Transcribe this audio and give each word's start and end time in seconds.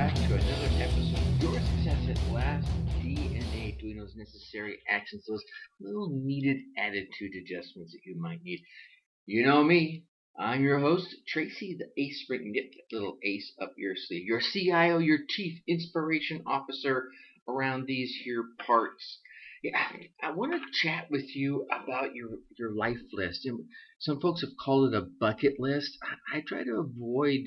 back 0.00 0.14
to 0.14 0.34
another 0.34 0.70
episode 0.78 1.42
Your 1.42 1.60
Success 1.60 2.08
at 2.08 2.32
Last 2.32 2.66
DNA, 3.02 3.78
doing 3.78 3.98
those 3.98 4.16
necessary 4.16 4.78
actions, 4.88 5.26
those 5.28 5.44
little 5.78 6.08
needed 6.10 6.56
attitude 6.78 7.32
adjustments 7.36 7.92
that 7.92 8.00
you 8.06 8.18
might 8.18 8.42
need. 8.42 8.62
You 9.26 9.44
know 9.44 9.62
me. 9.62 10.04
I'm 10.38 10.62
your 10.62 10.78
host, 10.78 11.14
Tracy, 11.28 11.76
the 11.78 12.02
Ace 12.02 12.24
Brinkmann. 12.30 12.54
That 12.54 12.96
little 12.96 13.18
ace 13.22 13.52
up 13.60 13.74
your 13.76 13.92
sleeve. 13.94 14.24
Your 14.24 14.40
CIO, 14.40 14.96
your 15.00 15.18
Chief 15.28 15.60
Inspiration 15.68 16.44
Officer 16.46 17.10
around 17.46 17.84
these 17.86 18.22
here 18.24 18.44
parts. 18.66 19.18
Yeah, 19.62 19.76
I 20.22 20.30
want 20.30 20.52
to 20.52 20.60
chat 20.82 21.08
with 21.10 21.36
you 21.36 21.66
about 21.66 22.14
your 22.14 22.30
your 22.58 22.74
life 22.74 23.02
list. 23.12 23.46
Some 23.98 24.18
folks 24.22 24.40
have 24.40 24.56
called 24.64 24.94
it 24.94 24.96
a 24.96 25.06
bucket 25.20 25.60
list. 25.60 25.98
I, 26.02 26.38
I 26.38 26.40
try 26.40 26.64
to 26.64 26.78
avoid. 26.78 27.40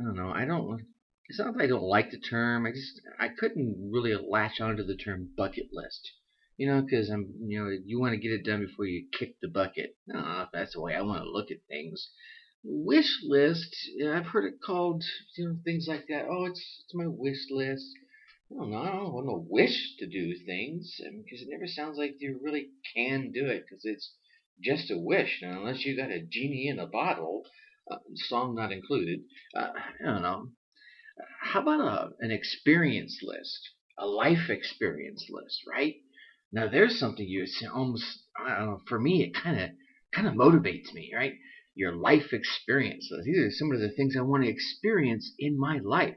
I 0.00 0.02
don't 0.02 0.16
know. 0.16 0.32
I 0.34 0.44
don't. 0.44 0.80
It's 1.28 1.38
not 1.38 1.54
that 1.54 1.64
I 1.64 1.66
don't 1.66 1.82
like 1.82 2.10
the 2.10 2.18
term. 2.18 2.64
I 2.64 2.72
just 2.72 3.02
I 3.18 3.28
couldn't 3.28 3.90
really 3.92 4.14
latch 4.14 4.62
onto 4.62 4.82
the 4.82 4.96
term 4.96 5.30
bucket 5.36 5.68
list. 5.72 6.12
You 6.56 6.66
know, 6.68 6.80
because 6.80 7.10
I'm 7.10 7.34
you 7.40 7.62
know 7.62 7.70
you 7.84 8.00
want 8.00 8.14
to 8.14 8.20
get 8.20 8.32
it 8.32 8.44
done 8.44 8.64
before 8.64 8.86
you 8.86 9.08
kick 9.12 9.36
the 9.42 9.48
bucket. 9.48 9.96
No, 10.06 10.48
that's 10.52 10.72
the 10.72 10.80
way 10.80 10.94
I 10.94 11.02
want 11.02 11.22
to 11.22 11.30
look 11.30 11.50
at 11.50 11.58
things. 11.68 12.10
Wish 12.64 13.22
list. 13.24 13.76
I've 14.02 14.26
heard 14.26 14.46
it 14.46 14.60
called 14.64 15.04
you 15.36 15.48
know 15.48 15.58
things 15.64 15.86
like 15.86 16.06
that. 16.08 16.24
Oh, 16.30 16.46
it's 16.46 16.82
it's 16.84 16.94
my 16.94 17.06
wish 17.06 17.46
list. 17.50 17.92
I 18.50 18.54
don't 18.54 18.70
know. 18.70 18.78
I 18.78 18.92
don't 18.92 19.12
want 19.12 19.26
to 19.28 19.46
wish 19.50 19.96
to 19.98 20.06
do 20.06 20.34
things 20.46 20.98
because 20.98 21.42
it 21.42 21.48
never 21.50 21.66
sounds 21.66 21.98
like 21.98 22.16
you 22.20 22.40
really 22.42 22.70
can 22.94 23.32
do 23.32 23.44
it 23.46 23.66
because 23.68 23.84
it's 23.84 24.14
just 24.62 24.90
a 24.90 24.98
wish. 24.98 25.40
Now, 25.42 25.60
unless 25.60 25.84
you 25.84 25.94
got 25.94 26.10
a 26.10 26.22
genie 26.22 26.68
in 26.68 26.78
a 26.78 26.86
bottle, 26.86 27.42
uh, 27.90 27.98
song 28.14 28.54
not 28.54 28.72
included. 28.72 29.20
Uh, 29.54 29.72
I 30.00 30.04
don't 30.04 30.22
know. 30.22 30.52
How 31.40 31.60
about 31.62 31.80
a, 31.80 32.10
an 32.20 32.30
experience 32.30 33.20
list, 33.22 33.70
a 33.98 34.06
life 34.06 34.50
experience 34.50 35.26
list, 35.30 35.62
right? 35.66 35.96
Now, 36.52 36.68
there's 36.68 36.98
something 36.98 37.26
you 37.28 37.46
almost. 37.72 38.24
I 38.38 38.58
don't 38.58 38.66
know. 38.66 38.82
For 38.86 38.98
me, 39.00 39.22
it 39.22 39.34
kind 39.34 39.60
of 39.60 39.70
kind 40.12 40.26
of 40.26 40.34
motivates 40.34 40.92
me, 40.94 41.12
right? 41.14 41.34
Your 41.74 41.92
life 41.92 42.32
experience 42.32 43.08
list. 43.10 43.24
These 43.26 43.38
are 43.38 43.50
some 43.50 43.72
of 43.72 43.80
the 43.80 43.90
things 43.90 44.16
I 44.16 44.22
want 44.22 44.44
to 44.44 44.48
experience 44.50 45.32
in 45.38 45.58
my 45.58 45.78
life. 45.78 46.16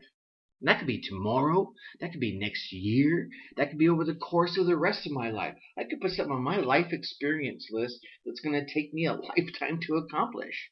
And 0.61 0.67
that 0.69 0.79
could 0.79 0.87
be 0.87 1.01
tomorrow. 1.01 1.73
That 1.99 2.11
could 2.11 2.21
be 2.21 2.37
next 2.39 2.71
year. 2.71 3.29
That 3.57 3.69
could 3.69 3.79
be 3.79 3.89
over 3.89 4.05
the 4.05 4.15
course 4.15 4.57
of 4.57 4.65
the 4.67 4.77
rest 4.77 5.05
of 5.05 5.11
my 5.11 5.29
life. 5.29 5.55
I 5.77 5.83
could 5.85 6.01
put 6.01 6.11
something 6.11 6.33
on 6.33 6.43
my 6.43 6.57
life 6.57 6.93
experience 6.93 7.67
list 7.71 7.99
that's 8.25 8.41
going 8.41 8.55
to 8.55 8.73
take 8.73 8.93
me 8.93 9.05
a 9.05 9.13
lifetime 9.37 9.79
to 9.87 9.95
accomplish. 9.95 10.71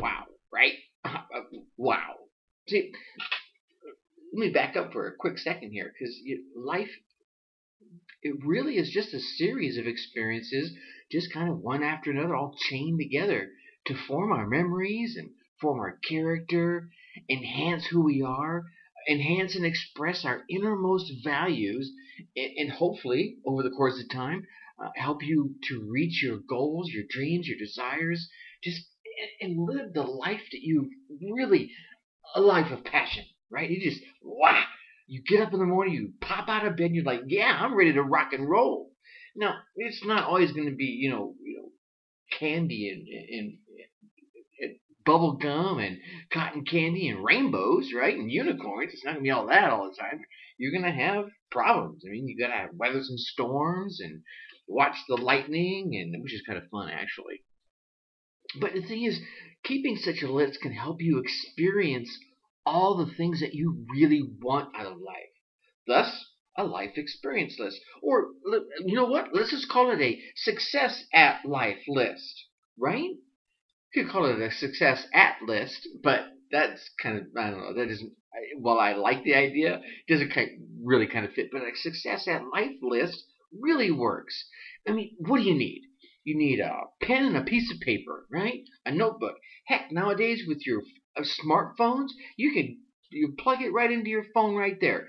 Wow, 0.00 0.26
right? 0.52 0.74
Wow. 1.76 2.25
See, 2.68 2.92
let 4.32 4.46
me 4.46 4.50
back 4.50 4.76
up 4.76 4.92
for 4.92 5.06
a 5.06 5.16
quick 5.16 5.38
second 5.38 5.70
here 5.70 5.92
because 5.92 6.16
life, 6.56 6.90
it 8.22 8.34
really 8.44 8.76
is 8.76 8.90
just 8.90 9.14
a 9.14 9.20
series 9.20 9.78
of 9.78 9.86
experiences, 9.86 10.76
just 11.10 11.32
kind 11.32 11.48
of 11.48 11.60
one 11.60 11.82
after 11.82 12.10
another, 12.10 12.34
all 12.34 12.56
chained 12.68 12.98
together 12.98 13.50
to 13.86 13.94
form 13.94 14.32
our 14.32 14.46
memories 14.46 15.16
and 15.16 15.30
form 15.60 15.78
our 15.78 15.98
character 16.08 16.88
enhance 17.30 17.86
who 17.86 18.04
we 18.04 18.22
are, 18.22 18.64
enhance 19.08 19.54
and 19.54 19.64
express 19.64 20.24
our 20.24 20.42
innermost 20.50 21.12
values, 21.24 21.92
and, 22.36 22.70
hopefully, 22.70 23.36
over 23.46 23.62
the 23.62 23.70
course 23.70 24.00
of 24.00 24.10
time, 24.10 24.46
uh, 24.82 24.90
help 24.96 25.22
you 25.22 25.54
to 25.68 25.88
reach 25.88 26.22
your 26.22 26.38
goals, 26.48 26.90
your 26.90 27.04
dreams, 27.08 27.46
your 27.46 27.58
desires, 27.58 28.28
just 28.62 28.86
and, 29.40 29.56
live 29.56 29.92
the 29.94 30.02
life 30.02 30.42
that 30.52 30.60
you 30.60 30.90
really 31.32 31.70
a 32.34 32.40
life 32.40 32.70
of 32.72 32.84
passion, 32.84 33.24
right? 33.50 33.70
You 33.70 33.80
just 33.80 34.02
wow. 34.22 34.62
You 35.08 35.22
get 35.22 35.40
up 35.40 35.52
in 35.52 35.60
the 35.60 35.66
morning, 35.66 35.94
you 35.94 36.12
pop 36.20 36.48
out 36.48 36.66
of 36.66 36.76
bed, 36.76 36.86
and 36.86 36.96
you're 36.96 37.04
like, 37.04 37.22
yeah, 37.28 37.56
I'm 37.60 37.76
ready 37.76 37.92
to 37.92 38.02
rock 38.02 38.32
and 38.32 38.48
roll. 38.48 38.90
Now, 39.36 39.54
it's 39.76 40.04
not 40.04 40.24
always 40.24 40.50
going 40.50 40.68
to 40.68 40.74
be, 40.74 40.86
you 40.86 41.10
know, 41.10 41.34
you 41.44 41.58
know, 41.58 41.68
candy 42.38 42.88
and, 42.88 43.06
and 43.06 43.58
and 44.60 44.76
bubble 45.06 45.36
gum 45.36 45.78
and 45.78 45.98
cotton 46.32 46.64
candy 46.64 47.08
and 47.08 47.24
rainbows, 47.24 47.92
right? 47.96 48.16
And 48.18 48.30
unicorns. 48.30 48.92
It's 48.92 49.04
not 49.04 49.12
gonna 49.12 49.22
be 49.22 49.30
all 49.30 49.46
that 49.46 49.70
all 49.70 49.88
the 49.88 49.96
time. 49.96 50.20
You're 50.58 50.72
gonna 50.72 50.92
have 50.92 51.26
problems. 51.50 52.02
I 52.06 52.10
mean, 52.10 52.26
you 52.26 52.36
gotta 52.38 52.58
have 52.58 52.70
weather 52.74 53.02
some 53.02 53.16
storms 53.16 54.00
and 54.00 54.22
watch 54.66 54.96
the 55.08 55.16
lightning, 55.16 55.94
and 55.94 56.22
which 56.22 56.34
is 56.34 56.42
kind 56.46 56.58
of 56.58 56.68
fun 56.70 56.90
actually. 56.90 57.42
But 58.60 58.74
the 58.74 58.82
thing 58.82 59.04
is, 59.04 59.20
keeping 59.64 59.96
such 59.96 60.22
a 60.22 60.30
list 60.30 60.60
can 60.60 60.72
help 60.72 61.00
you 61.00 61.18
experience 61.18 62.10
all 62.64 62.96
the 62.96 63.12
things 63.14 63.40
that 63.40 63.54
you 63.54 63.86
really 63.92 64.22
want 64.40 64.74
out 64.76 64.86
of 64.86 64.98
life. 64.98 65.30
Thus, 65.86 66.24
a 66.56 66.64
life 66.64 66.92
experience 66.96 67.56
list. 67.58 67.80
Or, 68.02 68.28
you 68.84 68.96
know 68.96 69.06
what? 69.06 69.34
Let's 69.34 69.50
just 69.50 69.68
call 69.68 69.90
it 69.90 70.00
a 70.00 70.20
success 70.34 71.04
at 71.12 71.44
life 71.44 71.82
list, 71.86 72.46
right? 72.78 73.10
You 73.94 74.04
could 74.04 74.10
call 74.10 74.26
it 74.26 74.40
a 74.40 74.50
success 74.50 75.06
at 75.14 75.36
list, 75.46 75.88
but 76.02 76.26
that's 76.50 76.90
kind 77.02 77.18
of 77.18 77.24
I 77.36 77.50
don't 77.50 77.60
know. 77.60 77.74
That 77.74 77.90
isn't. 77.90 78.12
While 78.58 78.78
I 78.78 78.92
like 78.92 79.22
the 79.22 79.34
idea, 79.34 79.76
it 79.76 80.12
doesn't 80.12 80.32
kind 80.32 80.50
really 80.82 81.06
kind 81.06 81.24
of 81.24 81.32
fit. 81.32 81.48
But 81.50 81.62
a 81.62 81.74
success 81.74 82.28
at 82.28 82.42
life 82.52 82.76
list 82.82 83.24
really 83.58 83.90
works. 83.90 84.44
I 84.86 84.92
mean, 84.92 85.16
what 85.18 85.38
do 85.38 85.44
you 85.44 85.54
need? 85.54 85.82
You 86.26 86.36
need 86.36 86.58
a 86.58 86.72
pen 87.00 87.24
and 87.24 87.36
a 87.36 87.44
piece 87.44 87.72
of 87.72 87.78
paper, 87.80 88.26
right? 88.30 88.64
A 88.84 88.90
notebook. 88.90 89.36
Heck, 89.66 89.92
nowadays 89.92 90.42
with 90.46 90.66
your 90.66 90.82
uh, 91.16 91.22
smartphones, 91.22 92.08
you 92.36 92.52
can 92.52 92.78
you 93.10 93.34
plug 93.38 93.62
it 93.62 93.72
right 93.72 93.92
into 93.92 94.10
your 94.10 94.24
phone 94.34 94.56
right 94.56 94.76
there. 94.80 95.06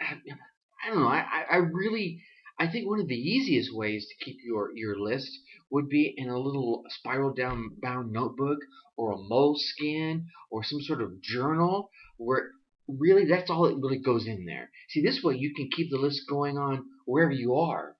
I 0.00 0.90
don't 0.90 1.00
know. 1.00 1.08
I, 1.08 1.24
I 1.50 1.56
really 1.56 2.22
I 2.60 2.70
think 2.70 2.86
one 2.86 3.00
of 3.00 3.08
the 3.08 3.14
easiest 3.14 3.74
ways 3.74 4.06
to 4.06 4.22
keep 4.22 4.36
your, 4.44 4.70
your 4.74 5.00
list 5.00 5.30
would 5.70 5.88
be 5.88 6.12
in 6.14 6.28
a 6.28 6.38
little 6.38 6.82
spiral 6.88 7.32
down 7.32 7.70
bound 7.80 8.12
notebook 8.12 8.58
or 8.98 9.12
a 9.12 9.16
Moleskine 9.16 10.26
or 10.50 10.62
some 10.62 10.82
sort 10.82 11.00
of 11.00 11.22
journal 11.22 11.88
where 12.18 12.50
really 12.86 13.24
that's 13.24 13.48
all 13.48 13.62
that 13.62 13.80
really 13.80 13.98
goes 13.98 14.26
in 14.26 14.44
there. 14.44 14.70
See, 14.90 15.00
this 15.00 15.22
way 15.24 15.36
you 15.36 15.54
can 15.54 15.70
keep 15.74 15.90
the 15.90 15.96
list 15.96 16.24
going 16.28 16.58
on 16.58 16.84
wherever 17.06 17.32
you 17.32 17.54
are, 17.54 17.96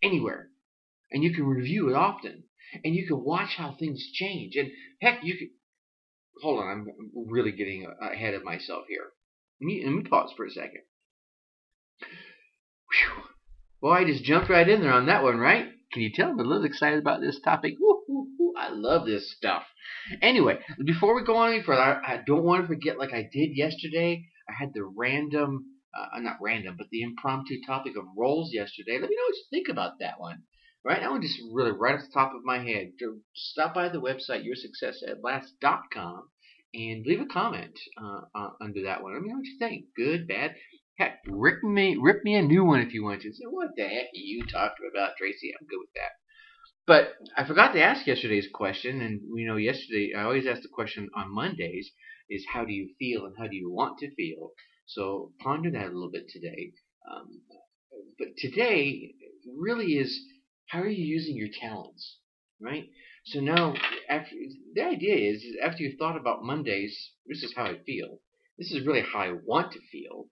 anywhere, 0.00 0.49
and 1.12 1.22
you 1.22 1.34
can 1.34 1.46
review 1.46 1.90
it 1.90 1.94
often, 1.94 2.44
and 2.84 2.94
you 2.94 3.06
can 3.06 3.24
watch 3.24 3.50
how 3.56 3.76
things 3.78 4.04
change. 4.12 4.56
And 4.56 4.70
heck, 5.00 5.20
you 5.22 5.36
can. 5.36 5.50
Hold 6.42 6.60
on, 6.60 6.68
I'm 6.70 6.86
really 7.28 7.52
getting 7.52 7.86
ahead 8.00 8.34
of 8.34 8.44
myself 8.44 8.84
here. 8.88 9.08
Let 9.60 9.66
me, 9.66 9.82
let 9.84 9.92
me 9.92 10.02
pause 10.04 10.32
for 10.36 10.46
a 10.46 10.50
second. 10.50 10.82
Whew. 12.00 13.24
Boy, 13.82 13.92
I 13.92 14.04
just 14.04 14.24
jumped 14.24 14.48
right 14.48 14.68
in 14.68 14.80
there 14.80 14.92
on 14.92 15.06
that 15.06 15.22
one, 15.22 15.38
right? 15.38 15.66
Can 15.92 16.02
you 16.02 16.10
tell 16.14 16.30
I'm 16.30 16.38
a 16.38 16.42
little 16.42 16.64
excited 16.64 16.98
about 16.98 17.20
this 17.20 17.40
topic? 17.40 17.74
Woo. 17.78 18.54
I 18.56 18.70
love 18.70 19.06
this 19.06 19.34
stuff. 19.36 19.64
Anyway, 20.22 20.58
before 20.84 21.14
we 21.14 21.24
go 21.24 21.36
on 21.36 21.52
any 21.52 21.62
further, 21.62 21.80
I, 21.80 22.14
I 22.14 22.22
don't 22.26 22.44
want 22.44 22.62
to 22.62 22.68
forget, 22.68 22.98
like 22.98 23.12
I 23.12 23.28
did 23.32 23.56
yesterday, 23.56 24.24
I 24.48 24.52
had 24.52 24.72
the 24.74 24.84
random, 24.84 25.64
uh, 25.94 26.20
not 26.20 26.36
random, 26.40 26.76
but 26.76 26.88
the 26.90 27.02
impromptu 27.02 27.56
topic 27.66 27.96
of 27.96 28.04
roles 28.16 28.52
yesterday. 28.52 28.98
Let 29.00 29.10
me 29.10 29.16
know 29.16 29.24
what 29.28 29.36
you 29.36 29.44
think 29.50 29.68
about 29.68 29.98
that 30.00 30.20
one. 30.20 30.42
Right 30.82 31.02
now, 31.02 31.18
just 31.18 31.38
really 31.52 31.72
right 31.72 31.94
off 31.94 32.06
the 32.06 32.12
top 32.12 32.32
of 32.34 32.44
my 32.44 32.58
head. 32.58 32.92
Stop 33.34 33.74
by 33.74 33.90
the 33.90 34.00
website 34.00 34.46
yoursuccessatlast.com 34.46 36.28
and 36.72 37.04
leave 37.06 37.20
a 37.20 37.26
comment 37.26 37.78
uh, 38.02 38.20
uh, 38.34 38.50
under 38.62 38.84
that 38.84 39.02
one. 39.02 39.12
Let 39.12 39.22
me 39.22 39.28
know 39.28 39.36
what 39.36 39.44
you 39.44 39.58
think. 39.58 39.86
Good, 39.94 40.26
bad. 40.26 40.54
Heck, 40.98 41.20
rip 41.26 41.62
me, 41.62 41.98
rip 42.00 42.24
me 42.24 42.36
a 42.36 42.42
new 42.42 42.64
one 42.64 42.80
if 42.80 42.94
you 42.94 43.04
want 43.04 43.22
to. 43.22 43.32
Say, 43.32 43.44
what 43.48 43.70
the 43.76 43.88
heck 43.88 44.08
you 44.14 44.44
talking 44.46 44.90
about, 44.90 45.16
Tracy? 45.18 45.52
I'm 45.58 45.66
good 45.66 45.80
with 45.80 45.92
that. 45.96 46.12
But 46.86 47.12
I 47.36 47.46
forgot 47.46 47.72
to 47.72 47.82
ask 47.82 48.06
yesterday's 48.06 48.48
question, 48.52 49.00
and 49.02 49.20
you 49.34 49.46
know, 49.46 49.56
yesterday 49.56 50.12
I 50.16 50.22
always 50.22 50.46
ask 50.46 50.62
the 50.62 50.68
question 50.68 51.08
on 51.14 51.34
Mondays: 51.34 51.90
is 52.30 52.46
how 52.52 52.64
do 52.64 52.72
you 52.72 52.94
feel 52.98 53.26
and 53.26 53.34
how 53.38 53.46
do 53.48 53.56
you 53.56 53.70
want 53.70 53.98
to 53.98 54.14
feel? 54.14 54.52
So 54.86 55.32
ponder 55.40 55.70
that 55.72 55.84
a 55.84 55.92
little 55.92 56.10
bit 56.10 56.28
today. 56.28 56.72
Um, 57.10 57.42
but 58.18 58.28
today 58.38 59.14
really 59.56 59.92
is 59.98 60.20
how 60.70 60.80
are 60.80 60.88
you 60.88 61.04
using 61.04 61.36
your 61.36 61.48
talents, 61.60 62.18
right? 62.60 62.88
So 63.26 63.40
now, 63.40 63.74
after 64.08 64.34
the 64.74 64.84
idea 64.84 65.16
is, 65.32 65.44
after 65.62 65.82
you've 65.82 65.98
thought 65.98 66.16
about 66.16 66.44
Mondays, 66.44 67.12
this 67.26 67.42
is 67.42 67.52
how 67.54 67.64
I 67.64 67.78
feel. 67.78 68.20
This 68.58 68.72
is 68.72 68.86
really 68.86 69.02
how 69.02 69.20
I 69.20 69.32
want 69.44 69.72
to 69.72 69.80
feel 69.92 70.26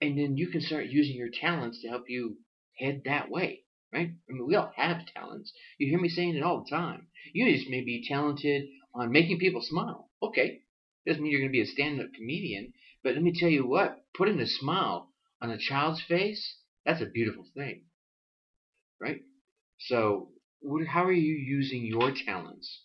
and 0.00 0.16
then 0.16 0.36
you 0.36 0.48
can 0.48 0.60
start 0.60 0.86
using 0.86 1.16
your 1.16 1.30
talents 1.30 1.82
to 1.82 1.88
help 1.88 2.04
you 2.08 2.36
head 2.78 3.02
that 3.04 3.30
way, 3.30 3.64
right? 3.92 4.10
I 4.28 4.32
mean, 4.32 4.46
we 4.46 4.54
all 4.54 4.72
have 4.76 5.06
talents. 5.06 5.52
You 5.78 5.88
hear 5.88 6.00
me 6.00 6.08
saying 6.08 6.36
it 6.36 6.42
all 6.42 6.64
the 6.64 6.70
time. 6.70 7.08
You 7.32 7.52
just 7.52 7.68
may 7.68 7.82
be 7.82 8.04
talented 8.06 8.68
on 8.94 9.10
making 9.10 9.38
people 9.38 9.62
smile. 9.62 10.08
Okay, 10.22 10.60
doesn't 11.06 11.22
mean 11.22 11.32
you're 11.32 11.40
going 11.40 11.50
to 11.50 11.56
be 11.56 11.62
a 11.62 11.66
stand-up 11.66 12.12
comedian, 12.14 12.72
but 13.02 13.14
let 13.14 13.22
me 13.22 13.32
tell 13.34 13.48
you 13.48 13.66
what: 13.66 14.04
putting 14.14 14.38
a 14.40 14.46
smile 14.46 15.12
on 15.42 15.50
a 15.50 15.58
child's 15.58 16.02
face—that's 16.02 17.02
a 17.02 17.06
beautiful 17.06 17.46
thing, 17.56 17.82
right? 19.00 19.22
So, 19.78 20.30
how 20.88 21.04
are 21.04 21.12
you 21.12 21.34
using 21.34 21.84
your 21.84 22.12
talents? 22.12 22.84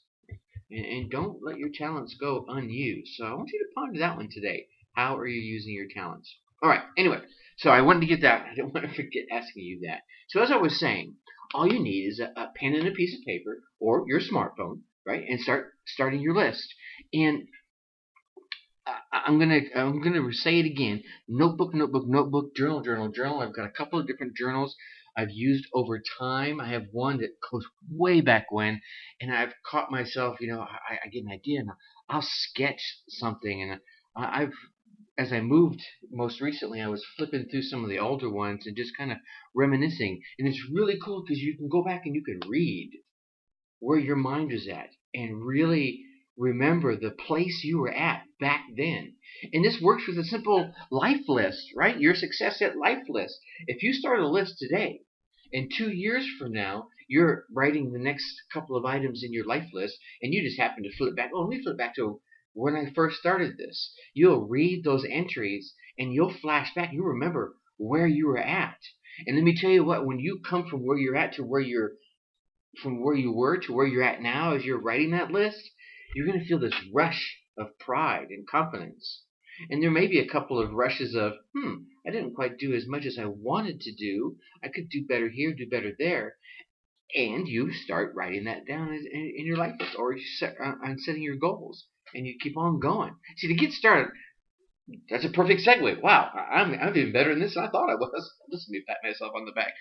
And, 0.71 1.09
don't 1.11 1.39
let 1.43 1.57
your 1.57 1.69
talents 1.73 2.15
go 2.19 2.45
unused. 2.47 3.13
So, 3.15 3.25
I 3.25 3.33
want 3.33 3.49
you 3.51 3.59
to 3.59 3.73
ponder 3.75 3.99
that 3.99 4.17
one 4.17 4.29
today. 4.31 4.67
How 4.93 5.17
are 5.17 5.27
you 5.27 5.41
using 5.41 5.73
your 5.73 5.87
talents? 5.93 6.35
All 6.61 6.69
right. 6.69 6.83
Anyway, 6.97 7.19
so 7.57 7.69
I 7.69 7.81
wanted 7.81 8.01
to 8.01 8.05
get 8.07 8.21
that. 8.21 8.45
I 8.51 8.55
don't 8.55 8.73
want 8.73 8.87
to 8.87 8.93
forget 8.95 9.25
asking 9.31 9.63
you 9.63 9.81
that. 9.87 10.01
So 10.29 10.41
as 10.41 10.51
I 10.51 10.57
was 10.57 10.79
saying, 10.79 11.15
all 11.53 11.71
you 11.71 11.79
need 11.79 12.07
is 12.07 12.19
a, 12.19 12.31
a 12.39 12.51
pen 12.55 12.73
and 12.73 12.87
a 12.87 12.91
piece 12.91 13.17
of 13.17 13.25
paper 13.25 13.59
or 13.79 14.05
your 14.07 14.19
smartphone, 14.19 14.81
right? 15.05 15.23
And 15.27 15.39
start 15.39 15.73
starting 15.85 16.21
your 16.21 16.35
list. 16.35 16.73
And 17.11 17.47
I'm 19.11 19.39
gonna 19.39 19.61
I'm 19.75 20.01
gonna 20.01 20.31
say 20.33 20.59
it 20.59 20.65
again. 20.65 21.03
Notebook, 21.27 21.73
notebook, 21.73 22.07
notebook, 22.07 22.55
journal, 22.55 22.81
journal, 22.81 23.09
journal. 23.09 23.39
I've 23.39 23.55
got 23.55 23.65
a 23.65 23.71
couple 23.71 23.99
of 23.99 24.07
different 24.07 24.35
journals 24.35 24.75
I've 25.17 25.31
used 25.31 25.65
over 25.73 26.01
time. 26.19 26.59
I 26.59 26.69
have 26.69 26.87
one 26.91 27.17
that 27.17 27.31
goes 27.51 27.65
way 27.89 28.21
back 28.21 28.47
when, 28.51 28.81
and 29.21 29.33
I've 29.33 29.53
caught 29.65 29.91
myself. 29.91 30.37
You 30.39 30.47
know, 30.47 30.61
I, 30.61 30.99
I 31.05 31.07
get 31.09 31.23
an 31.23 31.31
idea 31.31 31.61
and 31.61 31.69
I'll 32.09 32.21
sketch 32.23 32.81
something, 33.07 33.61
and 33.61 33.79
I've 34.15 34.53
as 35.17 35.31
I 35.31 35.41
moved 35.41 35.81
most 36.11 36.41
recently, 36.41 36.81
I 36.81 36.87
was 36.87 37.05
flipping 37.17 37.47
through 37.47 37.61
some 37.63 37.83
of 37.83 37.89
the 37.89 37.99
older 37.99 38.29
ones 38.29 38.65
and 38.65 38.75
just 38.75 38.97
kind 38.97 39.11
of 39.11 39.19
reminiscing. 39.53 40.21
And 40.39 40.47
it's 40.47 40.67
really 40.71 40.97
cool 41.03 41.23
because 41.23 41.39
you 41.39 41.55
can 41.55 41.69
go 41.69 41.83
back 41.83 42.01
and 42.05 42.15
you 42.15 42.23
can 42.23 42.39
read 42.49 42.91
where 43.79 43.99
your 43.99 44.15
mind 44.15 44.51
is 44.51 44.67
at 44.67 44.89
and 45.13 45.45
really 45.45 46.03
remember 46.37 46.95
the 46.95 47.11
place 47.11 47.63
you 47.63 47.79
were 47.79 47.93
at 47.93 48.23
back 48.39 48.65
then. 48.75 49.13
And 49.51 49.63
this 49.63 49.81
works 49.81 50.07
with 50.07 50.17
a 50.17 50.23
simple 50.23 50.73
life 50.89 51.27
list, 51.27 51.67
right? 51.75 51.99
Your 51.99 52.15
success 52.15 52.61
at 52.61 52.77
life 52.77 53.03
list. 53.09 53.39
If 53.67 53.83
you 53.83 53.93
start 53.93 54.19
a 54.19 54.27
list 54.27 54.57
today, 54.59 55.01
and 55.53 55.71
two 55.71 55.91
years 55.91 56.27
from 56.39 56.51
now, 56.51 56.87
you're 57.07 57.45
writing 57.53 57.91
the 57.91 57.99
next 57.99 58.25
couple 58.51 58.75
of 58.75 58.85
items 58.85 59.23
in 59.23 59.33
your 59.33 59.45
life 59.45 59.69
list, 59.73 59.97
and 60.21 60.33
you 60.33 60.41
just 60.41 60.59
happen 60.59 60.83
to 60.83 60.95
flip 60.95 61.15
back. 61.15 61.31
Oh, 61.33 61.41
let 61.41 61.49
me 61.49 61.61
flip 61.61 61.77
back 61.77 61.95
to 61.95 62.19
when 62.53 62.75
I 62.75 62.91
first 62.93 63.17
started 63.17 63.57
this. 63.57 63.93
You'll 64.13 64.47
read 64.47 64.83
those 64.83 65.05
entries 65.09 65.73
and 65.97 66.13
you'll 66.13 66.33
flash 66.33 66.73
back. 66.73 66.91
You'll 66.91 67.05
remember 67.05 67.55
where 67.77 68.07
you 68.07 68.27
were 68.27 68.39
at. 68.39 68.77
And 69.27 69.35
let 69.35 69.43
me 69.43 69.55
tell 69.55 69.69
you 69.69 69.83
what, 69.83 70.05
when 70.05 70.19
you 70.19 70.39
come 70.39 70.67
from 70.67 70.85
where 70.85 70.97
you're 70.97 71.15
at 71.15 71.33
to 71.33 71.43
where 71.43 71.61
you're 71.61 71.93
from 72.81 73.03
where 73.03 73.15
you 73.15 73.31
were 73.31 73.57
to 73.57 73.73
where 73.73 73.85
you're 73.85 74.03
at 74.03 74.21
now 74.21 74.55
as 74.55 74.65
you're 74.65 74.81
writing 74.81 75.11
that 75.11 75.29
list, 75.29 75.69
you're 76.13 76.27
going 76.27 76.39
to 76.39 76.45
feel 76.45 76.59
this 76.59 76.79
rush 76.93 77.37
of 77.57 77.77
pride 77.79 78.27
and 78.29 78.47
confidence. 78.47 79.23
And 79.69 79.81
there 79.81 79.91
may 79.91 80.07
be 80.07 80.19
a 80.19 80.27
couple 80.27 80.59
of 80.59 80.73
rushes 80.73 81.15
of, 81.15 81.33
hmm, 81.55 81.83
I 82.05 82.11
didn't 82.11 82.33
quite 82.33 82.57
do 82.57 82.73
as 82.73 82.87
much 82.87 83.05
as 83.05 83.19
I 83.19 83.25
wanted 83.25 83.81
to 83.81 83.93
do. 83.93 84.37
I 84.63 84.67
could 84.67 84.89
do 84.89 85.05
better 85.05 85.29
here, 85.29 85.53
do 85.53 85.69
better 85.69 85.91
there. 85.97 86.37
And 87.15 87.47
you 87.47 87.71
start 87.71 88.15
writing 88.15 88.45
that 88.45 88.65
down 88.67 88.91
in, 88.91 89.45
your 89.45 89.57
life 89.57 89.73
list 89.79 89.95
or 89.97 90.17
set, 90.37 90.55
on 90.59 90.97
setting 90.97 91.21
your 91.21 91.35
goals 91.35 91.85
and 92.15 92.25
you 92.25 92.35
keep 92.41 92.57
on 92.57 92.79
going. 92.79 93.15
See, 93.37 93.47
to 93.47 93.53
get 93.53 93.71
started, 93.71 94.07
that's 95.09 95.25
a 95.25 95.29
perfect 95.29 95.61
segue. 95.61 96.01
Wow, 96.01 96.31
I'm, 96.33 96.73
I'm 96.73 96.97
even 96.97 97.13
better 97.13 97.29
than 97.29 97.39
this 97.39 97.53
than 97.53 97.63
I 97.63 97.69
thought 97.69 97.91
I 97.91 97.95
was. 97.95 98.33
Listen 98.49 98.73
to 98.73 98.79
me 98.79 98.83
pat 98.87 98.97
myself 99.03 99.33
on 99.35 99.45
the 99.45 99.51
back. 99.51 99.73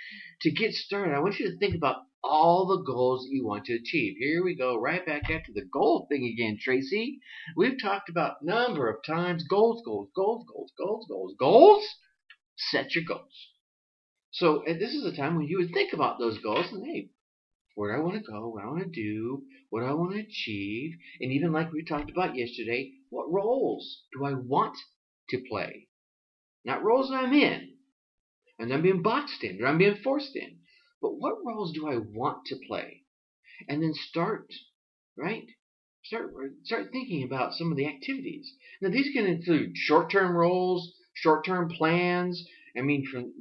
To 0.43 0.51
get 0.51 0.73
started, 0.73 1.15
I 1.15 1.21
want 1.21 1.39
you 1.39 1.51
to 1.51 1.59
think 1.59 1.75
about 1.75 1.97
all 2.25 2.67
the 2.67 2.83
goals 2.85 3.25
that 3.25 3.35
you 3.35 3.45
want 3.47 3.65
to 3.67 3.75
achieve. 3.75 4.17
Here 4.19 4.45
we 4.45 4.55
go, 4.55 4.77
right 4.77 5.05
back 5.05 5.31
after 5.31 5.53
the 5.53 5.65
goal 5.73 6.07
thing 6.09 6.25
again, 6.25 6.59
Tracy. 6.61 7.19
We've 7.57 7.81
talked 7.81 8.09
about 8.09 8.43
number 8.43 8.89
of 8.89 9.05
times 9.05 9.45
goals, 9.49 9.83
goals, 9.85 10.11
goals, 10.15 10.45
goals, 10.47 10.73
goals, 10.79 11.07
goals, 11.09 11.35
goals. 11.39 11.85
Set 12.57 12.95
your 12.95 13.05
goals. 13.05 13.49
So 14.31 14.63
this 14.67 14.95
is 14.95 15.05
a 15.05 15.17
time 15.17 15.37
when 15.37 15.47
you 15.47 15.59
would 15.59 15.73
think 15.73 15.93
about 15.93 16.19
those 16.19 16.39
goals 16.39 16.67
and 16.73 16.87
hey, 16.87 17.11
where 17.75 17.95
do 17.95 18.01
I 18.01 18.05
want 18.05 18.17
to 18.25 18.31
go, 18.31 18.49
what 18.49 18.65
I 18.65 18.69
want 18.69 18.85
to 18.85 18.89
do, 18.91 19.43
what 19.71 19.83
I 19.83 19.93
want 19.93 20.13
to 20.13 20.21
achieve, 20.21 20.93
and 21.21 21.33
even 21.33 21.53
like 21.53 21.73
we 21.73 21.85
talked 21.85 22.11
about 22.11 22.37
yesterday, 22.37 22.93
what 23.11 23.33
roles 23.33 24.03
do 24.13 24.25
I 24.25 24.35
want 24.35 24.77
to 25.31 25.43
play? 25.51 25.89
Not 26.65 26.85
roles 26.85 27.11
I'm 27.11 27.33
in, 27.33 27.71
and 28.59 28.73
I'm 28.73 28.83
being 28.83 29.03
boxed 29.03 29.43
in, 29.43 29.61
or 29.63 29.67
I'm 29.67 29.79
being 29.79 29.97
forced 30.05 30.37
in, 30.37 30.59
but 31.03 31.19
what 31.19 31.45
roles 31.45 31.73
do 31.73 31.89
I 31.89 31.97
want 31.99 32.47
to 32.47 32.57
play? 32.67 33.03
And 33.69 33.83
then 33.83 33.93
start, 33.93 34.47
right? 35.17 35.47
Start 36.05 36.33
start 36.65 36.91
thinking 36.93 37.25
about 37.25 37.53
some 37.55 37.71
of 37.71 37.77
the 37.77 37.87
activities. 37.87 38.55
Now 38.81 38.89
these 38.89 39.13
can 39.13 39.27
include 39.27 39.77
short-term 39.77 40.35
roles, 40.35 40.95
short-term 41.15 41.69
plans, 41.69 42.45
I 42.77 42.81
mean, 42.81 43.05
from 43.05 43.35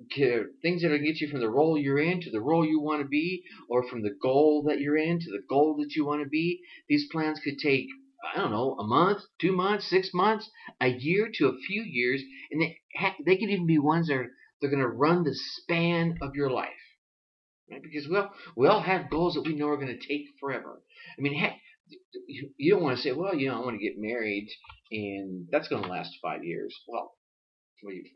things 0.61 0.81
that 0.81 0.91
will 0.91 0.97
get 0.97 1.21
you 1.21 1.29
from 1.29 1.39
the 1.39 1.49
role 1.49 1.77
you're 1.77 1.99
in 1.99 2.19
to 2.21 2.31
the 2.31 2.41
role 2.41 2.65
you 2.65 2.81
want 2.81 3.01
to 3.01 3.07
be, 3.07 3.43
or 3.69 3.87
from 3.87 4.01
the 4.01 4.13
goal 4.21 4.63
that 4.67 4.81
you're 4.81 4.97
in 4.97 5.19
to 5.19 5.31
the 5.31 5.43
goal 5.47 5.77
that 5.77 5.95
you 5.95 6.05
want 6.05 6.21
to 6.21 6.27
be. 6.27 6.61
These 6.89 7.07
plans 7.09 7.39
could 7.39 7.57
take, 7.57 7.87
I 8.33 8.37
don't 8.37 8.51
know, 8.51 8.75
a 8.77 8.83
month, 8.83 9.21
two 9.39 9.53
months, 9.53 9.89
six 9.89 10.13
months, 10.13 10.49
a 10.81 10.89
year 10.89 11.29
to 11.35 11.47
a 11.47 11.57
few 11.57 11.81
years, 11.81 12.21
and 12.51 12.61
they, 12.61 12.79
they 13.25 13.37
could 13.37 13.49
even 13.49 13.67
be 13.67 13.79
ones 13.79 14.07
that 14.07 14.15
are 14.15 14.31
they're 14.59 14.69
going 14.69 14.81
to 14.81 14.87
run 14.87 15.23
the 15.23 15.33
span 15.33 16.17
of 16.21 16.35
your 16.35 16.49
life. 16.51 16.69
Right? 17.71 17.81
Because 17.81 18.07
we 18.09 18.17
all, 18.17 18.31
we 18.55 18.67
all 18.67 18.81
have 18.81 19.09
goals 19.09 19.35
that 19.35 19.45
we 19.45 19.55
know 19.55 19.69
are 19.69 19.77
going 19.77 19.97
to 19.97 20.07
take 20.07 20.25
forever. 20.39 20.81
I 21.17 21.21
mean, 21.21 21.33
heck, 21.33 21.57
you 22.57 22.73
don't 22.73 22.83
want 22.83 22.97
to 22.97 23.01
say, 23.01 23.13
well, 23.13 23.33
you 23.33 23.47
know, 23.47 23.55
I 23.61 23.65
want 23.65 23.79
to 23.79 23.83
get 23.83 23.97
married, 23.97 24.49
and 24.91 25.47
that's 25.51 25.67
going 25.67 25.83
to 25.83 25.89
last 25.89 26.11
five 26.21 26.43
years. 26.43 26.75
Well, 26.87 27.13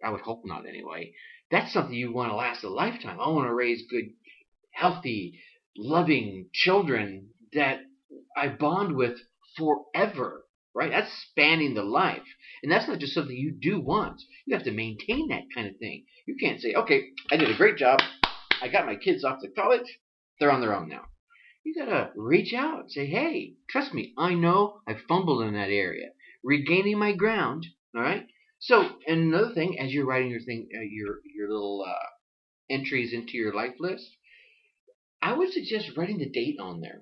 I 0.04 0.10
would 0.10 0.22
hope 0.22 0.42
not 0.46 0.68
anyway. 0.68 1.14
That's 1.52 1.74
something 1.74 1.94
you 1.94 2.14
want 2.14 2.32
to 2.32 2.36
last 2.36 2.64
a 2.64 2.70
lifetime. 2.70 3.20
I 3.20 3.30
want 3.30 3.48
to 3.48 3.54
raise 3.54 3.84
good, 3.90 4.06
healthy, 4.72 5.40
loving 5.78 6.50
children 6.54 7.30
that 7.54 7.80
I 8.36 8.50
bond 8.50 8.96
with 8.96 9.18
forever. 9.58 10.42
Right? 10.74 10.92
That's 10.92 11.12
spanning 11.30 11.74
the 11.74 11.84
life. 11.84 12.28
And 12.62 12.70
that's 12.70 12.88
not 12.90 13.00
just 13.00 13.14
something 13.14 13.34
you 13.36 13.56
do 13.58 13.80
once. 13.80 14.26
You 14.46 14.58
have 14.58 14.66
to 14.66 14.72
maintain 14.72 15.30
that 15.30 15.44
kind 15.56 15.68
of 15.70 15.78
thing. 15.78 16.04
You 16.28 16.36
can't 16.38 16.60
say, 16.60 16.74
okay, 16.74 17.12
I 17.32 17.38
did 17.38 17.50
a 17.50 17.56
great 17.56 17.78
job. 17.78 18.02
I 18.62 18.68
got 18.68 18.86
my 18.86 18.96
kids 18.96 19.24
off 19.24 19.42
to 19.42 19.50
college. 19.50 20.00
They're 20.40 20.52
on 20.52 20.62
their 20.62 20.76
own 20.76 20.90
now. 20.90 21.06
You 21.64 21.74
gotta 21.74 22.12
reach 22.16 22.54
out 22.54 22.82
and 22.82 22.92
say, 22.92 23.08
hey, 23.08 23.56
trust 23.70 23.94
me, 23.94 24.14
I 24.18 24.34
know 24.36 24.82
I 24.88 24.96
fumbled 25.08 25.44
in 25.44 25.54
that 25.54 25.70
area. 25.70 26.10
Regaining 26.44 27.00
my 27.00 27.14
ground, 27.14 27.66
all 27.96 28.02
right? 28.02 28.28
So, 28.60 28.98
and 29.08 29.34
another 29.34 29.54
thing, 29.54 29.80
as 29.80 29.92
you're 29.92 30.06
writing 30.06 30.30
your 30.30 30.42
thing, 30.42 30.70
uh, 30.76 30.82
your 30.82 31.20
your 31.36 31.50
little 31.50 31.86
uh, 31.88 32.06
entries 32.70 33.14
into 33.14 33.38
your 33.38 33.54
life 33.54 33.76
list, 33.80 34.10
I 35.22 35.34
would 35.34 35.52
suggest 35.52 35.98
writing 35.98 36.20
the 36.20 36.30
date 36.30 36.58
on 36.60 36.82
there. 36.82 37.02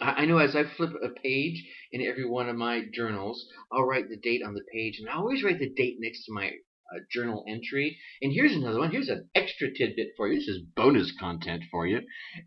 I, 0.00 0.22
I 0.22 0.24
know 0.24 0.38
as 0.38 0.56
I 0.56 0.64
flip 0.64 0.92
a 1.02 1.08
page 1.08 1.64
in 1.92 2.00
every 2.00 2.26
one 2.26 2.48
of 2.48 2.56
my 2.56 2.82
journals, 2.92 3.46
I'll 3.70 3.84
write 3.84 4.08
the 4.08 4.16
date 4.16 4.42
on 4.42 4.54
the 4.54 4.64
page, 4.72 4.98
and 4.98 5.08
I 5.08 5.14
always 5.14 5.42
write 5.42 5.58
the 5.58 5.70
date 5.70 5.96
next 6.00 6.24
to 6.24 6.32
my 6.32 6.50
uh, 6.92 7.00
journal 7.10 7.44
entry. 7.48 7.98
And 8.22 8.32
here's 8.32 8.54
another 8.54 8.78
one. 8.78 8.90
Here's 8.90 9.08
an 9.08 9.28
extra 9.34 9.68
tidbit 9.72 10.08
for 10.16 10.28
you. 10.28 10.38
This 10.38 10.48
is 10.48 10.62
bonus 10.76 11.12
content 11.18 11.64
for 11.70 11.86
you. 11.86 12.00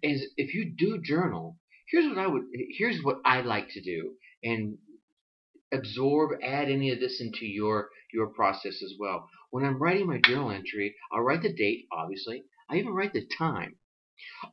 Is 0.03 0.31
if 0.37 0.53
you 0.53 0.73
do 0.77 1.01
journal, 1.03 1.57
here's 1.89 2.07
what 2.07 2.17
I 2.17 2.27
would. 2.27 2.43
Here's 2.77 3.01
what 3.03 3.17
I 3.25 3.41
like 3.41 3.69
to 3.71 3.81
do, 3.81 4.13
and 4.43 4.77
absorb, 5.71 6.39
add 6.43 6.69
any 6.69 6.91
of 6.91 6.99
this 6.99 7.21
into 7.21 7.45
your 7.45 7.89
your 8.13 8.27
process 8.27 8.81
as 8.83 8.93
well. 8.99 9.29
When 9.49 9.65
I'm 9.65 9.81
writing 9.81 10.07
my 10.07 10.19
journal 10.19 10.51
entry, 10.51 10.95
I'll 11.11 11.21
write 11.21 11.41
the 11.41 11.53
date, 11.53 11.85
obviously. 11.91 12.43
I 12.69 12.77
even 12.77 12.93
write 12.93 13.13
the 13.13 13.25
time. 13.37 13.75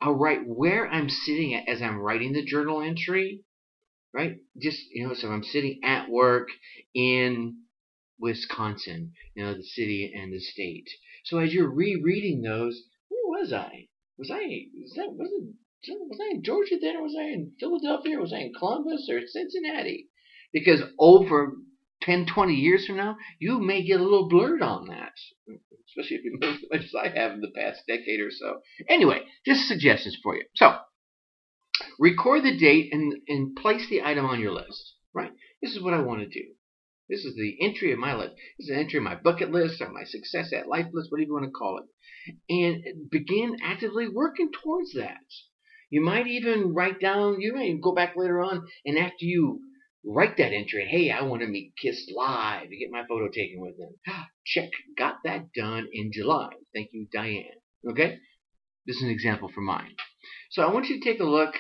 I'll 0.01 0.15
write 0.15 0.47
where 0.47 0.87
I'm 0.87 1.09
sitting 1.09 1.55
at 1.55 1.69
as 1.69 1.83
I'm 1.83 1.99
writing 1.99 2.33
the 2.33 2.45
journal 2.45 2.81
entry, 2.83 3.43
right? 4.13 4.37
Just 4.61 4.79
you 4.93 5.07
know, 5.07 5.15
so 5.15 5.31
I'm 5.31 5.43
sitting 5.43 5.81
at 5.85 6.09
work 6.09 6.49
in 6.95 7.64
Wisconsin, 8.19 9.13
you 9.35 9.45
know, 9.45 9.55
the 9.55 9.63
city 9.63 10.13
and 10.15 10.33
the 10.33 10.41
state. 10.41 10.89
So 11.25 11.39
as 11.39 11.53
you're 11.53 11.71
rereading 11.71 12.43
those, 12.43 12.83
where 13.09 13.41
was 13.41 13.53
I? 13.53 13.89
Was 14.19 14.31
I? 14.31 14.67
Was 14.81 14.93
that? 14.97 15.13
Was 15.13 15.31
it? 15.33 15.55
Was 15.89 16.21
I 16.21 16.37
in 16.37 16.43
Georgia 16.43 16.77
then, 16.81 16.97
or 16.97 17.03
was 17.03 17.17
I 17.19 17.25
in 17.25 17.53
Philadelphia, 17.61 18.19
or 18.19 18.23
was 18.23 18.33
I 18.33 18.39
in 18.39 18.53
Columbus, 18.59 19.09
or 19.11 19.21
Cincinnati? 19.27 20.09
Because 20.53 20.83
over 20.99 21.57
10, 22.03 22.27
20 22.27 22.55
years 22.55 22.87
from 22.87 22.97
now, 22.97 23.17
you 23.39 23.59
may 23.61 23.85
get 23.85 24.01
a 24.01 24.03
little 24.03 24.29
blurred 24.29 24.63
on 24.63 24.87
that. 24.89 25.13
Especially 25.89 26.17
if 26.17 26.25
you 26.25 26.39
move 26.41 26.57
as 26.57 26.71
much 26.71 26.85
as 26.85 26.95
I 26.95 27.09
have 27.19 27.33
in 27.33 27.41
the 27.41 27.53
past 27.55 27.83
decade 27.87 28.21
or 28.21 28.31
so. 28.31 28.61
Anyway, 28.89 29.23
just 29.45 29.67
suggestions 29.67 30.17
for 30.23 30.37
you. 30.37 30.45
So, 30.55 30.77
record 31.99 32.45
the 32.45 32.57
date 32.57 32.93
and, 32.93 33.15
and 33.29 33.57
place 33.57 33.89
the 33.89 34.03
item 34.03 34.27
on 34.27 34.41
your 34.41 34.53
list. 34.53 34.95
Right? 35.13 35.33
This 35.63 35.75
is 35.75 35.83
what 35.83 35.95
I 35.95 36.01
want 36.01 36.21
to 36.21 36.27
do. 36.27 36.54
This 37.09 37.25
is 37.25 37.35
the 37.37 37.57
entry 37.61 37.93
of 37.93 37.99
my 37.99 38.15
list. 38.15 38.35
This 38.59 38.69
is 38.69 38.71
an 38.71 38.81
entry 38.81 38.99
of 38.99 39.05
my 39.05 39.17
bucket 39.17 39.51
list 39.51 39.81
or 39.81 39.91
my 39.91 40.05
success 40.05 40.53
at 40.53 40.69
life 40.69 40.87
list, 40.93 41.11
whatever 41.11 41.27
you 41.27 41.33
want 41.35 41.45
to 41.45 41.51
call 41.51 41.79
it. 41.79 41.85
And 42.49 43.11
begin 43.11 43.57
actively 43.63 44.09
working 44.09 44.51
towards 44.63 44.95
that. 44.95 45.19
You 45.91 46.01
might 46.03 46.27
even 46.27 46.73
write 46.75 47.01
down, 47.01 47.41
you 47.41 47.55
may 47.55 47.77
go 47.79 47.95
back 47.95 48.15
later 48.17 48.41
on, 48.43 48.67
and 48.85 48.99
after 48.99 49.25
you 49.27 49.61
write 50.05 50.37
that 50.37 50.53
entry. 50.53 50.87
Hey, 50.89 51.11
I 51.11 51.23
want 51.23 51.43
to 51.43 51.49
meet 51.49 51.75
Kiss 51.81 52.11
live 52.15 52.69
to 52.69 52.77
get 52.77 52.91
my 52.91 53.05
photo 53.09 53.29
taken 53.29 53.61
with 53.61 53.79
them. 53.79 53.95
Ah, 54.09 54.27
check. 54.45 54.71
Got 54.97 55.17
that 55.25 55.53
done 55.53 55.89
in 55.93 56.11
July. 56.13 56.51
Thank 56.75 56.91
you, 56.93 57.07
Diane. 57.13 57.45
Okay? 57.91 58.19
This 58.87 58.97
is 58.97 59.03
an 59.03 59.11
example 59.11 59.51
for 59.55 59.63
mine. 59.63 59.95
So 60.51 60.63
I 60.63 60.73
want 60.73 60.89
you 60.89 61.01
to 61.01 61.05
take 61.05 61.21
a 61.21 61.25
look. 61.25 61.55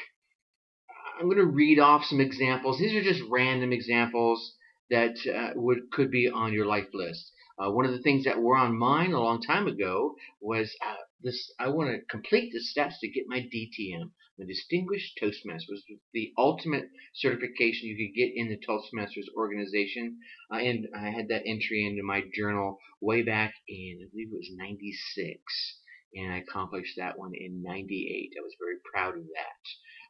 I'm 1.19 1.27
going 1.27 1.39
to 1.39 1.47
read 1.47 1.79
off 1.79 2.05
some 2.05 2.21
examples. 2.21 2.79
These 2.79 2.95
are 2.95 3.03
just 3.03 3.23
random 3.31 3.73
examples. 3.73 4.55
That 4.91 5.17
uh, 5.27 5.51
would 5.55 5.91
could 5.93 6.11
be 6.11 6.29
on 6.29 6.53
your 6.53 6.67
life 6.67 6.89
list. 6.93 7.33
Uh, 7.59 7.71
one 7.71 7.85
of 7.85 7.93
the 7.93 8.03
things 8.03 8.25
that 8.25 8.41
were 8.41 8.57
on 8.57 8.77
mine 8.77 9.13
a 9.13 9.21
long 9.21 9.41
time 9.41 9.67
ago 9.67 10.15
was 10.41 10.75
uh, 10.85 10.97
this. 11.23 11.53
I 11.59 11.69
want 11.69 11.91
to 11.91 12.05
complete 12.11 12.53
the 12.53 12.61
steps 12.61 12.99
to 13.01 13.09
get 13.09 13.25
my 13.29 13.41
DTM, 13.41 14.11
the 14.39 14.47
Distinguished 14.47 15.19
Toastmaster, 15.21 15.73
was 15.73 15.85
the 16.13 16.33
ultimate 16.37 16.91
certification 17.15 17.89
you 17.89 17.97
could 17.97 18.15
get 18.17 18.33
in 18.35 18.49
the 18.49 18.59
Toastmasters 18.59 19.29
organization. 19.37 20.19
Uh, 20.53 20.59
and 20.59 20.89
I 20.97 21.11
had 21.11 21.29
that 21.29 21.47
entry 21.47 21.87
into 21.87 22.03
my 22.03 22.23
journal 22.35 22.79
way 23.01 23.23
back 23.23 23.55
in, 23.69 24.01
I 24.03 24.09
believe 24.11 24.29
it 24.33 24.37
was 24.37 24.51
'96 24.55 25.81
and 26.17 26.33
I 26.33 26.39
accomplished 26.39 26.95
that 26.97 27.19
one 27.19 27.33
in 27.35 27.63
'98. 27.63 28.33
I 28.39 28.43
was 28.43 28.55
very 28.61 28.77
proud 28.93 29.17
of 29.17 29.25
that. 29.25 29.63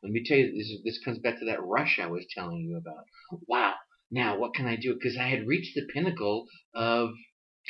Let 0.02 0.12
me 0.12 0.22
tell 0.24 0.36
you, 0.36 0.52
this, 0.52 0.72
this 0.84 1.04
comes 1.04 1.18
back 1.18 1.38
to 1.38 1.46
that 1.46 1.64
rush 1.64 1.98
I 1.98 2.06
was 2.06 2.26
telling 2.34 2.60
you 2.60 2.76
about. 2.76 3.04
Wow, 3.46 3.74
now 4.10 4.38
what 4.38 4.54
can 4.54 4.66
I 4.66 4.76
do? 4.76 4.94
Because 4.94 5.16
I 5.16 5.28
had 5.28 5.46
reached 5.46 5.74
the 5.74 5.86
pinnacle 5.92 6.46
of 6.74 7.10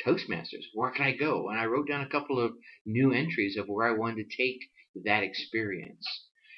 Toastmasters. 0.05 0.65
Where 0.73 0.91
can 0.91 1.05
I 1.05 1.15
go? 1.15 1.49
And 1.49 1.59
I 1.59 1.65
wrote 1.65 1.87
down 1.87 2.01
a 2.01 2.09
couple 2.09 2.39
of 2.39 2.53
new 2.85 3.11
entries 3.11 3.57
of 3.57 3.67
where 3.67 3.87
I 3.87 3.97
wanted 3.97 4.29
to 4.29 4.37
take 4.37 4.59
that 5.05 5.23
experience. 5.23 6.05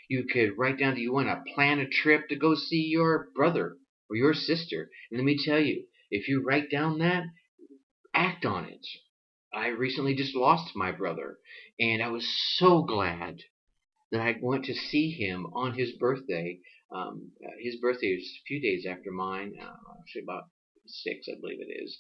You 0.10 0.26
could 0.26 0.58
write 0.58 0.80
down, 0.80 0.96
do 0.96 1.02
you 1.02 1.14
want 1.14 1.28
to 1.28 1.54
plan 1.54 1.80
a 1.80 1.88
trip 1.88 2.30
to 2.30 2.36
go 2.36 2.56
see 2.56 2.88
your 2.88 3.30
brother 3.36 3.78
or 4.10 4.16
your 4.16 4.34
sister? 4.34 4.90
And 5.12 5.20
let 5.20 5.26
me 5.26 5.38
tell 5.44 5.60
you, 5.60 5.86
if 6.10 6.28
you 6.28 6.44
write 6.44 6.72
down 6.72 7.00
that, 7.00 7.26
act 8.14 8.46
on 8.46 8.66
it. 8.66 8.86
I 9.54 9.68
recently 9.68 10.16
just 10.16 10.36
lost 10.36 10.76
my 10.76 10.92
brother, 10.92 11.38
and 11.80 12.02
I 12.02 12.10
was 12.10 12.28
so 12.58 12.84
glad 12.84 13.38
that 14.12 14.22
I 14.22 14.36
went 14.42 14.66
to 14.66 14.74
see 14.74 15.12
him 15.12 15.48
on 15.54 15.74
his 15.74 15.94
birthday. 15.94 16.60
Um, 16.92 17.32
his 17.62 17.76
birthday 17.78 18.08
is 18.08 18.24
a 18.24 18.46
few 18.48 18.62
days 18.62 18.86
after 18.86 19.12
mine, 19.12 19.54
uh, 19.62 19.74
actually 20.00 20.24
about 20.24 20.50
six, 20.86 21.28
I 21.30 21.40
believe 21.40 21.60
it 21.60 21.84
is, 21.84 22.00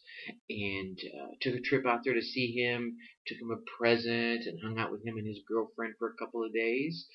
and 0.49 0.97
uh, 1.19 1.27
took 1.41 1.55
a 1.55 1.61
trip 1.61 1.85
out 1.85 2.01
there 2.03 2.13
to 2.13 2.21
see 2.21 2.53
him. 2.53 2.97
Took 3.27 3.39
him 3.39 3.51
a 3.51 3.77
present 3.77 4.45
and 4.45 4.59
hung 4.63 4.79
out 4.79 4.91
with 4.91 5.05
him 5.05 5.17
and 5.17 5.27
his 5.27 5.41
girlfriend 5.47 5.95
for 5.99 6.09
a 6.09 6.15
couple 6.15 6.43
of 6.43 6.53
days, 6.53 7.05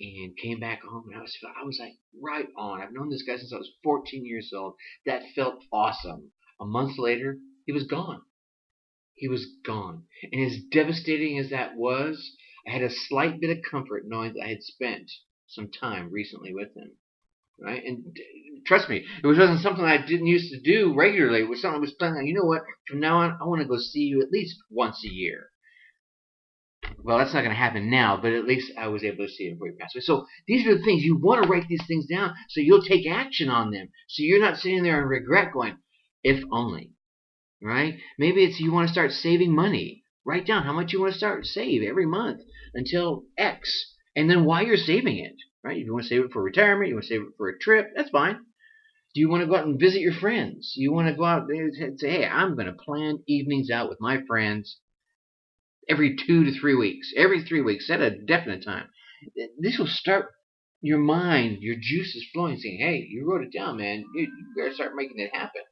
and 0.00 0.36
came 0.36 0.58
back 0.58 0.82
home. 0.82 1.04
And 1.08 1.18
I 1.18 1.22
was 1.22 1.36
I 1.60 1.64
was 1.64 1.78
like 1.78 1.94
right 2.20 2.48
on. 2.56 2.80
I've 2.80 2.92
known 2.92 3.10
this 3.10 3.22
guy 3.22 3.36
since 3.36 3.52
I 3.52 3.58
was 3.58 3.70
14 3.84 4.26
years 4.26 4.52
old. 4.54 4.74
That 5.06 5.22
felt 5.34 5.62
awesome. 5.72 6.32
A 6.60 6.64
month 6.64 6.98
later, 6.98 7.38
he 7.66 7.72
was 7.72 7.84
gone. 7.84 8.22
He 9.14 9.28
was 9.28 9.46
gone, 9.64 10.04
and 10.32 10.44
as 10.44 10.58
devastating 10.72 11.38
as 11.38 11.50
that 11.50 11.76
was, 11.76 12.36
I 12.66 12.70
had 12.72 12.82
a 12.82 12.90
slight 12.90 13.40
bit 13.40 13.56
of 13.56 13.64
comfort 13.68 14.04
knowing 14.06 14.34
that 14.34 14.44
I 14.44 14.48
had 14.48 14.62
spent 14.62 15.10
some 15.48 15.70
time 15.70 16.10
recently 16.10 16.54
with 16.54 16.74
him. 16.76 16.92
Right? 17.60 17.82
And 17.84 18.16
trust 18.66 18.88
me, 18.88 19.04
it 19.22 19.26
wasn't 19.26 19.60
something 19.60 19.84
I 19.84 20.04
didn't 20.04 20.26
used 20.26 20.52
to 20.52 20.60
do 20.60 20.94
regularly. 20.94 21.42
It 21.42 21.48
was 21.48 21.60
something 21.60 21.78
I 21.78 21.80
was 21.80 21.92
planning. 21.92 22.26
You 22.26 22.34
know 22.34 22.44
what? 22.44 22.62
From 22.88 23.00
now 23.00 23.18
on, 23.18 23.38
I 23.40 23.46
want 23.46 23.62
to 23.62 23.68
go 23.68 23.78
see 23.78 24.00
you 24.00 24.22
at 24.22 24.30
least 24.30 24.56
once 24.70 25.04
a 25.04 25.12
year. 25.12 25.50
Well, 26.98 27.18
that's 27.18 27.32
not 27.32 27.40
going 27.40 27.54
to 27.54 27.56
happen 27.56 27.90
now, 27.90 28.18
but 28.20 28.32
at 28.32 28.46
least 28.46 28.72
I 28.76 28.88
was 28.88 29.04
able 29.04 29.26
to 29.26 29.32
see 29.32 29.46
him 29.46 29.54
before 29.54 29.68
he 29.68 29.76
passed 29.76 29.94
away. 29.94 30.02
So 30.02 30.26
these 30.48 30.66
are 30.66 30.76
the 30.76 30.84
things 30.84 31.04
you 31.04 31.16
want 31.16 31.42
to 31.42 31.48
write 31.48 31.68
these 31.68 31.86
things 31.86 32.06
down 32.06 32.34
so 32.48 32.60
you'll 32.60 32.82
take 32.82 33.06
action 33.08 33.48
on 33.48 33.70
them. 33.70 33.88
So 34.08 34.22
you're 34.22 34.40
not 34.40 34.56
sitting 34.56 34.82
there 34.82 35.00
in 35.00 35.06
regret 35.06 35.52
going, 35.52 35.76
if 36.24 36.42
only. 36.50 36.90
Right? 37.62 37.98
Maybe 38.18 38.42
it's 38.42 38.58
you 38.58 38.72
want 38.72 38.88
to 38.88 38.92
start 38.92 39.12
saving 39.12 39.54
money. 39.54 40.01
Write 40.24 40.46
down 40.46 40.62
how 40.62 40.72
much 40.72 40.92
you 40.92 41.00
want 41.00 41.12
to 41.12 41.18
start 41.18 41.46
save 41.46 41.82
every 41.82 42.06
month 42.06 42.40
until 42.74 43.24
X, 43.36 43.94
and 44.14 44.30
then 44.30 44.44
why 44.44 44.62
you're 44.62 44.76
saving 44.76 45.18
it. 45.18 45.34
Right? 45.64 45.78
If 45.78 45.86
you 45.86 45.92
want 45.92 46.04
to 46.04 46.08
save 46.08 46.24
it 46.24 46.32
for 46.32 46.42
retirement, 46.42 46.88
you 46.88 46.94
want 46.94 47.06
to 47.06 47.08
save 47.08 47.22
it 47.22 47.34
for 47.36 47.48
a 47.48 47.58
trip, 47.58 47.90
that's 47.94 48.10
fine. 48.10 48.40
Do 49.14 49.20
you 49.20 49.28
want 49.28 49.42
to 49.42 49.46
go 49.46 49.56
out 49.56 49.66
and 49.66 49.78
visit 49.78 50.00
your 50.00 50.14
friends? 50.14 50.72
You 50.76 50.92
want 50.92 51.08
to 51.08 51.14
go 51.14 51.24
out 51.24 51.48
eh, 51.50 51.84
and 51.84 52.00
say, 52.00 52.10
hey, 52.10 52.26
I'm 52.26 52.54
going 52.54 52.66
to 52.66 52.72
plan 52.72 53.18
evenings 53.26 53.70
out 53.70 53.88
with 53.90 54.00
my 54.00 54.22
friends 54.26 54.78
every 55.88 56.16
two 56.16 56.44
to 56.44 56.58
three 56.58 56.74
weeks. 56.74 57.12
Every 57.16 57.42
three 57.42 57.60
weeks, 57.60 57.86
set 57.86 58.00
a 58.00 58.10
definite 58.10 58.64
time. 58.64 58.88
This 59.58 59.78
will 59.78 59.86
start 59.86 60.30
your 60.80 60.98
mind, 60.98 61.58
your 61.60 61.76
juices 61.80 62.26
flowing, 62.32 62.58
saying, 62.58 62.78
hey, 62.80 63.06
you 63.08 63.28
wrote 63.28 63.44
it 63.44 63.52
down, 63.56 63.76
man. 63.76 64.04
You, 64.14 64.22
you 64.22 64.46
better 64.56 64.74
start 64.74 64.92
making 64.96 65.18
it 65.18 65.34
happen. 65.34 65.62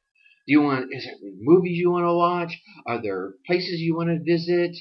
You 0.51 0.63
want, 0.63 0.87
is 0.91 1.05
there 1.05 1.31
movies 1.39 1.77
you 1.77 1.91
want 1.91 2.03
to 2.03 2.13
watch? 2.13 2.53
Are 2.85 3.01
there 3.01 3.35
places 3.47 3.79
you 3.79 3.95
want 3.95 4.09
to 4.09 4.19
visit? 4.33 4.75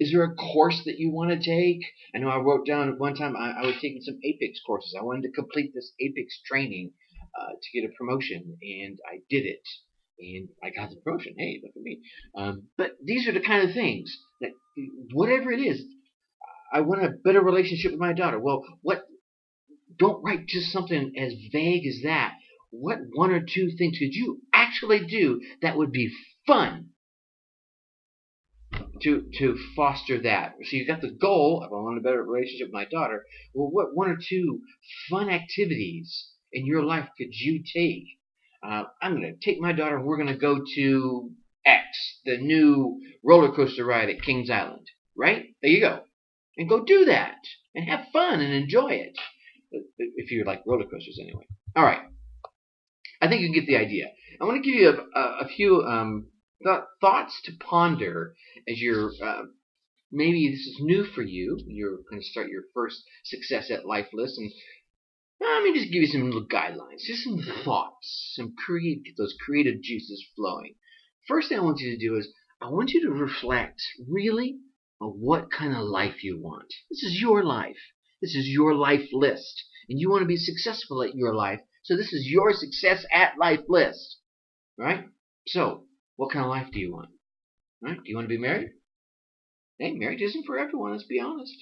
Is 0.00 0.10
there 0.10 0.24
a 0.24 0.34
course 0.34 0.82
that 0.84 0.98
you 0.98 1.12
want 1.12 1.30
to 1.30 1.38
take? 1.38 1.82
I 2.12 2.18
know 2.18 2.28
I 2.28 2.38
wrote 2.38 2.66
down 2.66 2.88
at 2.88 2.98
one 2.98 3.14
time 3.14 3.36
I, 3.36 3.52
I 3.62 3.66
was 3.66 3.76
taking 3.76 4.02
some 4.02 4.18
Apex 4.24 4.58
courses. 4.66 4.96
I 4.98 5.04
wanted 5.04 5.22
to 5.22 5.30
complete 5.40 5.70
this 5.72 5.92
Apex 6.00 6.40
training 6.44 6.90
uh, 7.38 7.52
to 7.52 7.68
get 7.72 7.88
a 7.88 7.92
promotion, 7.96 8.58
and 8.60 8.98
I 9.08 9.18
did 9.30 9.44
it, 9.46 9.62
and 10.18 10.48
I 10.64 10.70
got 10.70 10.90
the 10.90 10.96
promotion. 10.96 11.34
Hey, 11.38 11.60
look 11.62 11.76
at 11.76 11.82
me! 11.82 12.00
Um, 12.36 12.64
but 12.76 12.96
these 13.04 13.28
are 13.28 13.32
the 13.32 13.46
kind 13.46 13.62
of 13.68 13.74
things 13.74 14.12
that, 14.40 14.50
whatever 15.12 15.52
it 15.52 15.60
is, 15.60 15.84
I 16.72 16.80
want 16.80 17.04
a 17.04 17.14
better 17.24 17.42
relationship 17.42 17.92
with 17.92 18.00
my 18.00 18.12
daughter. 18.12 18.40
Well, 18.40 18.64
what? 18.82 19.04
Don't 20.00 20.24
write 20.24 20.48
just 20.48 20.72
something 20.72 21.12
as 21.16 21.32
vague 21.52 21.86
as 21.86 22.00
that. 22.02 22.32
What 22.72 22.98
one 23.14 23.30
or 23.30 23.40
two 23.40 23.70
things 23.78 23.96
could 23.98 24.12
you 24.12 24.40
actually 24.66 25.06
do 25.06 25.40
that 25.62 25.76
would 25.76 25.92
be 25.92 26.10
fun 26.46 26.90
to 29.02 29.24
to 29.38 29.58
foster 29.74 30.22
that. 30.22 30.54
So 30.62 30.76
you've 30.76 30.88
got 30.88 31.00
the 31.00 31.16
goal 31.20 31.62
of 31.62 31.72
I 31.72 31.76
want 31.76 31.98
a 31.98 32.02
better 32.02 32.22
relationship 32.22 32.68
with 32.68 32.74
my 32.74 32.86
daughter. 32.86 33.24
Well, 33.54 33.70
what 33.70 33.94
one 33.94 34.10
or 34.10 34.16
two 34.16 34.60
fun 35.10 35.28
activities 35.28 36.28
in 36.52 36.66
your 36.66 36.82
life 36.82 37.08
could 37.18 37.32
you 37.32 37.62
take? 37.72 38.04
Uh, 38.66 38.84
I'm 39.02 39.20
going 39.20 39.36
to 39.38 39.44
take 39.44 39.60
my 39.60 39.72
daughter 39.72 40.00
we're 40.00 40.16
going 40.16 40.28
to 40.28 40.36
go 40.36 40.60
to 40.76 41.30
X, 41.64 41.86
the 42.24 42.38
new 42.38 43.00
roller 43.24 43.54
coaster 43.54 43.84
ride 43.84 44.08
at 44.08 44.22
Kings 44.22 44.50
Island. 44.50 44.86
Right? 45.16 45.46
There 45.62 45.70
you 45.70 45.80
go. 45.80 46.00
And 46.56 46.68
go 46.68 46.84
do 46.84 47.06
that 47.06 47.36
and 47.74 47.88
have 47.88 48.06
fun 48.12 48.40
and 48.40 48.52
enjoy 48.52 48.88
it. 48.88 49.16
If 49.98 50.30
you 50.30 50.44
like 50.44 50.62
roller 50.66 50.84
coasters, 50.84 51.18
anyway. 51.20 51.46
All 51.74 51.84
right. 51.84 52.00
I 53.20 53.28
think 53.28 53.42
you 53.42 53.52
get 53.52 53.66
the 53.66 53.76
idea. 53.76 54.06
I 54.40 54.44
want 54.44 54.62
to 54.62 54.70
give 54.70 54.80
you 54.80 54.88
a, 54.90 55.18
a, 55.18 55.38
a 55.44 55.48
few 55.48 55.82
um, 55.82 56.28
th- 56.62 56.84
thoughts 57.00 57.40
to 57.44 57.52
ponder 57.58 58.34
as 58.68 58.80
you're 58.80 59.10
uh, 59.24 59.44
maybe 60.12 60.50
this 60.50 60.66
is 60.66 60.78
new 60.80 61.04
for 61.04 61.22
you. 61.22 61.58
You're 61.66 61.98
going 62.10 62.20
to 62.20 62.26
start 62.26 62.48
your 62.48 62.64
first 62.74 63.02
success 63.24 63.70
at 63.70 63.86
life 63.86 64.08
list, 64.12 64.38
and 64.38 64.50
let 65.40 65.62
me 65.62 65.74
just 65.74 65.92
give 65.92 66.02
you 66.02 66.08
some 66.08 66.24
little 66.24 66.46
guidelines, 66.46 67.04
just 67.06 67.24
some 67.24 67.40
thoughts, 67.64 68.32
some 68.34 68.54
create 68.64 69.04
get 69.04 69.16
those 69.16 69.34
creative 69.44 69.80
juices 69.82 70.26
flowing. 70.36 70.74
First 71.28 71.48
thing 71.48 71.58
I 71.58 71.62
want 71.62 71.80
you 71.80 71.96
to 71.96 71.98
do 71.98 72.16
is 72.16 72.28
I 72.60 72.68
want 72.68 72.90
you 72.90 73.02
to 73.02 73.10
reflect 73.12 73.80
really 74.08 74.58
on 75.00 75.10
what 75.10 75.50
kind 75.50 75.74
of 75.74 75.84
life 75.84 76.22
you 76.22 76.40
want. 76.40 76.72
This 76.90 77.02
is 77.02 77.20
your 77.20 77.42
life. 77.44 77.76
This 78.22 78.34
is 78.34 78.48
your 78.48 78.74
life 78.74 79.08
list, 79.12 79.64
and 79.88 80.00
you 80.00 80.10
want 80.10 80.22
to 80.22 80.26
be 80.26 80.36
successful 80.36 81.02
at 81.02 81.14
your 81.14 81.34
life. 81.34 81.60
So 81.82 81.96
this 81.96 82.12
is 82.12 82.26
your 82.26 82.52
success 82.52 83.04
at 83.12 83.38
life 83.38 83.60
list, 83.68 84.18
right? 84.78 85.04
So 85.46 85.84
what 86.16 86.32
kind 86.32 86.44
of 86.44 86.50
life 86.50 86.68
do 86.72 86.80
you 86.80 86.92
want? 86.92 87.10
Right? 87.82 87.96
Do 87.96 88.02
you 88.04 88.16
want 88.16 88.26
to 88.26 88.34
be 88.34 88.40
married? 88.40 88.70
Hey, 89.78 89.92
marriage 89.92 90.22
isn't 90.22 90.46
for 90.46 90.58
everyone, 90.58 90.92
let's 90.92 91.04
be 91.04 91.20
honest. 91.20 91.54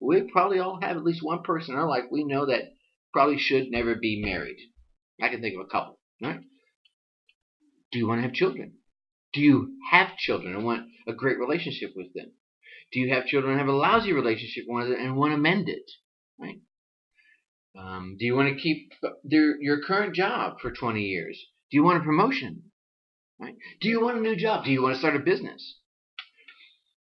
We 0.00 0.22
probably 0.22 0.58
all 0.58 0.80
have 0.80 0.96
at 0.96 1.04
least 1.04 1.22
one 1.22 1.42
person 1.42 1.74
in 1.74 1.80
our 1.80 1.88
life 1.88 2.04
we 2.10 2.24
know 2.24 2.46
that 2.46 2.74
probably 3.12 3.38
should 3.38 3.70
never 3.70 3.94
be 3.94 4.20
married. 4.24 4.58
I 5.20 5.28
can 5.28 5.40
think 5.40 5.54
of 5.54 5.64
a 5.64 5.70
couple, 5.70 6.00
right? 6.20 6.40
Do 7.92 7.98
you 7.98 8.08
want 8.08 8.18
to 8.18 8.22
have 8.22 8.32
children? 8.32 8.78
Do 9.32 9.40
you 9.40 9.76
have 9.90 10.16
children 10.16 10.54
and 10.54 10.64
want 10.64 10.88
a 11.06 11.12
great 11.12 11.38
relationship 11.38 11.92
with 11.94 12.12
them? 12.14 12.32
Do 12.92 13.00
you 13.00 13.14
have 13.14 13.26
children 13.26 13.52
and 13.52 13.60
have 13.60 13.68
a 13.68 13.76
lousy 13.76 14.12
relationship 14.12 14.64
with 14.66 14.88
them 14.88 14.98
and 14.98 15.16
want 15.16 15.32
to 15.32 15.38
mend 15.38 15.68
it? 15.68 15.90
Right? 16.38 16.60
Um, 17.78 18.16
do 18.18 18.26
you 18.26 18.34
want 18.34 18.54
to 18.54 18.60
keep 18.60 18.92
their, 19.24 19.60
your 19.60 19.82
current 19.82 20.14
job 20.14 20.60
for 20.60 20.72
20 20.72 21.00
years? 21.00 21.42
Do 21.72 21.78
you 21.78 21.84
want 21.84 22.02
a 22.02 22.04
promotion? 22.04 22.64
Right? 23.40 23.56
Do 23.80 23.88
you 23.88 24.02
want 24.02 24.18
a 24.18 24.20
new 24.20 24.36
job? 24.36 24.66
Do 24.66 24.70
you 24.70 24.82
want 24.82 24.94
to 24.94 24.98
start 24.98 25.16
a 25.16 25.20
business? 25.20 25.78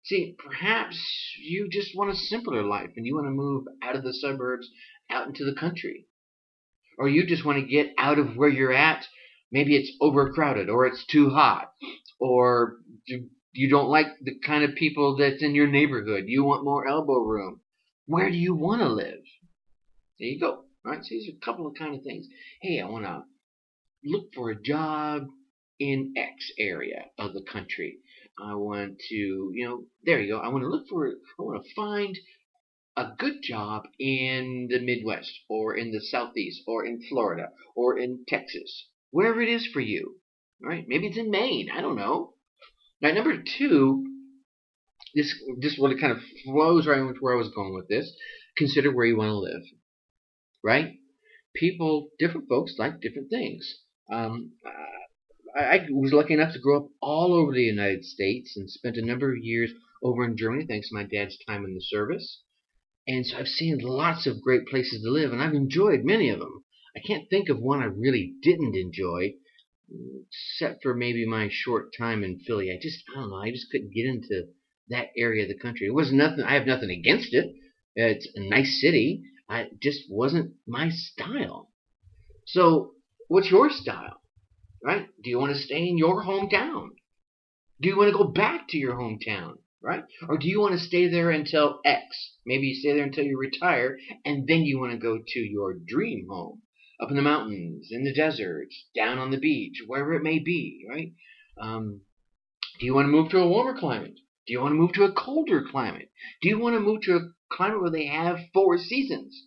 See, 0.04 0.36
perhaps 0.38 0.98
you 1.42 1.70
just 1.72 1.96
want 1.96 2.12
a 2.12 2.16
simpler 2.16 2.64
life 2.64 2.90
and 2.98 3.06
you 3.06 3.16
want 3.16 3.28
to 3.28 3.32
move 3.32 3.64
out 3.82 3.96
of 3.96 4.04
the 4.04 4.14
suburbs, 4.14 4.70
out 5.10 5.26
into 5.28 5.46
the 5.46 5.58
country. 5.58 6.08
Or 6.98 7.08
you 7.08 7.26
just 7.26 7.46
want 7.46 7.60
to 7.60 7.66
get 7.66 7.94
out 7.98 8.20
of 8.20 8.36
where 8.36 8.50
you're 8.50 8.74
at. 8.74 9.06
Maybe 9.54 9.78
it's 9.78 9.92
overcrowded 10.02 10.70
or 10.70 10.86
it's 10.86 11.06
too 11.06 11.30
hot 11.30 11.72
or 12.20 12.80
you 13.54 13.70
don't 13.70 13.88
like 13.88 14.08
the 14.22 14.38
kind 14.46 14.66
of 14.66 14.76
people 14.76 15.16
that's 15.16 15.42
in 15.42 15.56
your 15.56 15.68
neighborhood. 15.68 16.26
You 16.28 16.44
want 16.44 16.66
more 16.66 16.86
elbow 16.86 17.20
room. 17.20 17.62
Where 18.06 18.30
do 18.30 18.36
you 18.36 18.54
want 18.54 18.82
to 18.82 18.90
live? 18.90 19.22
There 20.20 20.28
you 20.28 20.42
go. 20.42 20.66
All 20.86 20.92
right, 20.92 21.02
so 21.02 21.08
these 21.10 21.30
are 21.30 21.38
a 21.38 21.46
couple 21.46 21.68
of 21.68 21.76
kind 21.76 21.96
of 21.96 22.04
things. 22.04 22.28
Hey, 22.62 22.82
I 22.82 22.90
want 22.90 23.06
to 23.06 23.24
look 24.04 24.34
for 24.34 24.50
a 24.52 24.62
job 24.62 25.24
in 25.80 26.14
X 26.18 26.52
area 26.58 27.06
of 27.18 27.34
the 27.34 27.44
country. 27.44 27.98
I 28.40 28.56
want 28.56 29.00
to, 29.10 29.16
you 29.16 29.66
know, 29.68 29.84
there 30.04 30.20
you 30.20 30.34
go. 30.34 30.40
I 30.40 30.50
want 30.50 30.64
to 30.64 30.70
look 30.70 30.88
for, 30.90 31.08
I 31.08 31.42
want 31.42 31.64
to 31.64 31.74
find 31.76 32.18
a 32.96 33.12
good 33.18 33.42
job 33.44 33.84
in 34.00 34.68
the 34.72 34.80
Midwest 34.80 35.32
or 35.50 35.76
in 35.76 35.92
the 35.92 36.02
Southeast 36.02 36.62
or 36.68 36.86
in 36.86 37.02
Florida 37.10 37.50
or 37.76 37.98
in 37.98 38.26
Texas, 38.28 38.88
wherever 39.12 39.42
it 39.42 39.50
is 39.50 39.68
for 39.72 39.82
you. 39.82 40.16
right? 40.62 40.86
Maybe 40.88 41.08
it's 41.08 41.18
in 41.18 41.30
Maine. 41.32 41.70
I 41.76 41.82
don't 41.82 41.96
know. 41.96 42.34
Now, 43.02 43.12
number 43.14 43.44
two, 43.58 44.04
this 45.16 45.34
just 45.60 45.80
really 45.80 46.00
kind 46.00 46.12
of 46.12 46.20
flows 46.44 46.88
right 46.88 47.00
into 47.00 47.20
where 47.20 47.34
I 47.34 47.38
was 47.38 47.52
going 47.54 47.74
with 47.76 47.88
this. 47.88 48.12
Consider 48.58 48.92
where 48.94 49.06
you 49.06 49.18
want 49.18 49.30
to 49.30 49.38
live, 49.38 49.62
right? 50.64 50.94
People, 51.56 52.10
different 52.20 52.50
folks 52.50 52.76
like 52.78 53.02
different 53.02 53.30
things. 53.30 53.80
Um, 54.12 54.54
I, 55.56 55.62
I 55.62 55.88
was 55.92 56.14
lucky 56.14 56.34
enough 56.34 56.54
to 56.54 56.60
grow 56.60 56.78
up 56.78 56.90
all 57.02 57.34
over 57.34 57.54
the 57.54 57.64
United 57.64 58.06
States 58.06 58.56
and 58.56 58.70
spent 58.70 58.98
a 58.98 59.06
number 59.06 59.32
of 59.32 59.44
years 59.44 59.72
over 60.04 60.24
in 60.24 60.38
Germany 60.38 60.66
thanks 60.68 60.90
to 60.90 60.96
my 60.96 61.04
dad's 61.04 61.38
time 61.48 61.66
in 61.66 61.74
the 61.74 61.82
service. 61.82 62.42
And 63.08 63.26
so 63.26 63.38
I've 63.38 63.48
seen 63.48 63.80
lots 63.80 64.28
of 64.28 64.42
great 64.42 64.68
places 64.68 65.02
to 65.02 65.10
live, 65.10 65.32
and 65.32 65.42
I've 65.42 65.54
enjoyed 65.54 66.04
many 66.04 66.30
of 66.30 66.40
them. 66.40 66.64
I 66.96 67.00
can't 67.06 67.30
think 67.30 67.48
of 67.50 67.60
one 67.60 67.82
I 67.82 67.86
really 67.86 68.34
didn't 68.42 68.76
enjoy, 68.76 69.34
except 70.28 70.84
for 70.84 70.94
maybe 70.94 71.26
my 71.26 71.48
short 71.50 71.94
time 71.98 72.24
in 72.24 72.40
Philly. 72.40 72.72
I 72.72 72.80
just, 72.82 73.04
I 73.16 73.22
don't 73.22 73.30
know, 73.30 73.38
I 73.38 73.52
just 73.52 73.68
couldn't 73.72 73.94
get 73.94 74.06
into 74.06 74.48
that 74.90 75.08
area 75.18 75.44
of 75.44 75.50
the 75.50 75.58
country. 75.58 75.88
It 75.88 75.94
was 75.94 76.12
nothing, 76.12 76.44
I 76.44 76.56
have 76.56 76.68
nothing 76.68 76.90
against 76.90 77.34
it. 77.34 77.54
It's 77.96 78.28
a 78.36 78.50
nice 78.50 78.82
city. 78.82 79.24
I 79.50 79.68
just 79.82 80.02
wasn't 80.10 80.56
my 80.68 80.90
style. 80.90 81.72
So, 82.46 82.92
what's 83.28 83.52
your 83.52 83.70
style? 83.70 84.22
Right? 84.84 85.08
Do 85.24 85.30
you 85.30 85.40
want 85.40 85.56
to 85.56 85.62
stay 85.62 85.88
in 85.88 85.98
your 85.98 86.24
hometown? 86.24 86.90
Do 87.82 87.90
you 87.90 87.98
want 87.98 88.12
to 88.12 88.18
go 88.18 88.26
back 88.26 88.68
to 88.70 88.78
your 88.78 88.96
hometown? 88.96 89.56
Right? 89.82 90.04
Or 90.28 90.38
do 90.38 90.48
you 90.48 90.60
want 90.60 90.74
to 90.74 90.86
stay 90.86 91.08
there 91.08 91.30
until 91.30 91.80
X? 91.86 92.04
Maybe 92.46 92.68
you 92.68 92.76
stay 92.76 92.94
there 92.94 93.06
until 93.06 93.26
you 93.26 93.38
retire, 93.38 93.98
and 94.26 94.48
then 94.48 94.62
you 94.62 94.80
want 94.80 94.92
to 94.92 94.98
go 94.98 95.20
to 95.26 95.40
your 95.40 95.76
dream 95.76 96.28
home 96.30 96.62
up 97.00 97.10
in 97.10 97.16
the 97.16 97.22
mountains, 97.22 97.90
in 97.92 98.04
the 98.04 98.14
deserts, 98.14 98.86
down 98.96 99.20
on 99.20 99.30
the 99.30 99.40
beach, 99.40 99.84
wherever 99.86 100.14
it 100.16 100.24
may 100.24 100.40
be, 100.40 100.84
right? 100.90 101.14
Um, 101.60 102.02
do 102.80 102.86
you 102.86 102.94
want 102.94 103.06
to 103.06 103.12
move 103.12 103.30
to 103.32 103.40
a 103.40 103.48
warmer 103.48 103.80
climate? 103.80 104.16
Do 104.46 104.54
you 104.54 104.62
want 104.62 104.72
to 104.72 104.78
move 104.78 104.94
to 104.94 105.04
a 105.04 105.12
colder 105.12 105.64
climate? 105.70 106.10
Do 106.42 106.50
you 106.50 106.60
want 106.60 106.76
to 106.76 106.80
move 106.80 107.02
to 107.02 107.16
a 107.16 107.30
climate 107.52 107.82
where 107.82 107.92
they 107.92 108.08
have 108.08 108.40
four 108.54 108.78
seasons? 108.78 109.46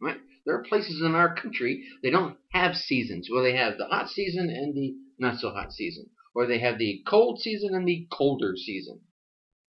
Right? 0.00 0.18
There 0.44 0.54
are 0.54 0.64
places 0.64 1.02
in 1.04 1.14
our 1.14 1.34
country 1.34 1.84
they 2.02 2.10
don't 2.10 2.36
have 2.52 2.74
seasons, 2.74 3.28
where 3.30 3.42
they 3.42 3.56
have 3.56 3.78
the 3.78 3.86
hot 3.86 4.08
season 4.08 4.50
and 4.50 4.74
the 4.74 4.94
not 5.18 5.38
so 5.38 5.50
hot 5.50 5.72
season, 5.72 6.06
or 6.34 6.46
they 6.46 6.60
have 6.60 6.78
the 6.78 7.02
cold 7.06 7.40
season 7.40 7.74
and 7.74 7.86
the 7.86 8.06
colder 8.10 8.54
season, 8.56 9.00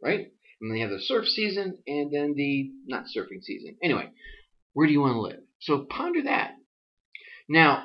right? 0.02 0.28
And 0.62 0.76
they 0.76 0.80
have 0.80 0.92
the 0.92 1.02
surf 1.02 1.26
season 1.26 1.78
and 1.88 2.14
then 2.14 2.34
the 2.36 2.72
not 2.86 3.06
surfing 3.06 3.42
season. 3.42 3.78
Anyway, 3.84 4.10
where 4.74 4.88
do 4.88 4.94
you 4.94 5.02
want 5.02 5.16
to 5.16 5.22
live? 5.22 5.44
So 5.60 5.86
ponder 5.90 6.24
that. 6.24 6.52
Now, 7.50 7.84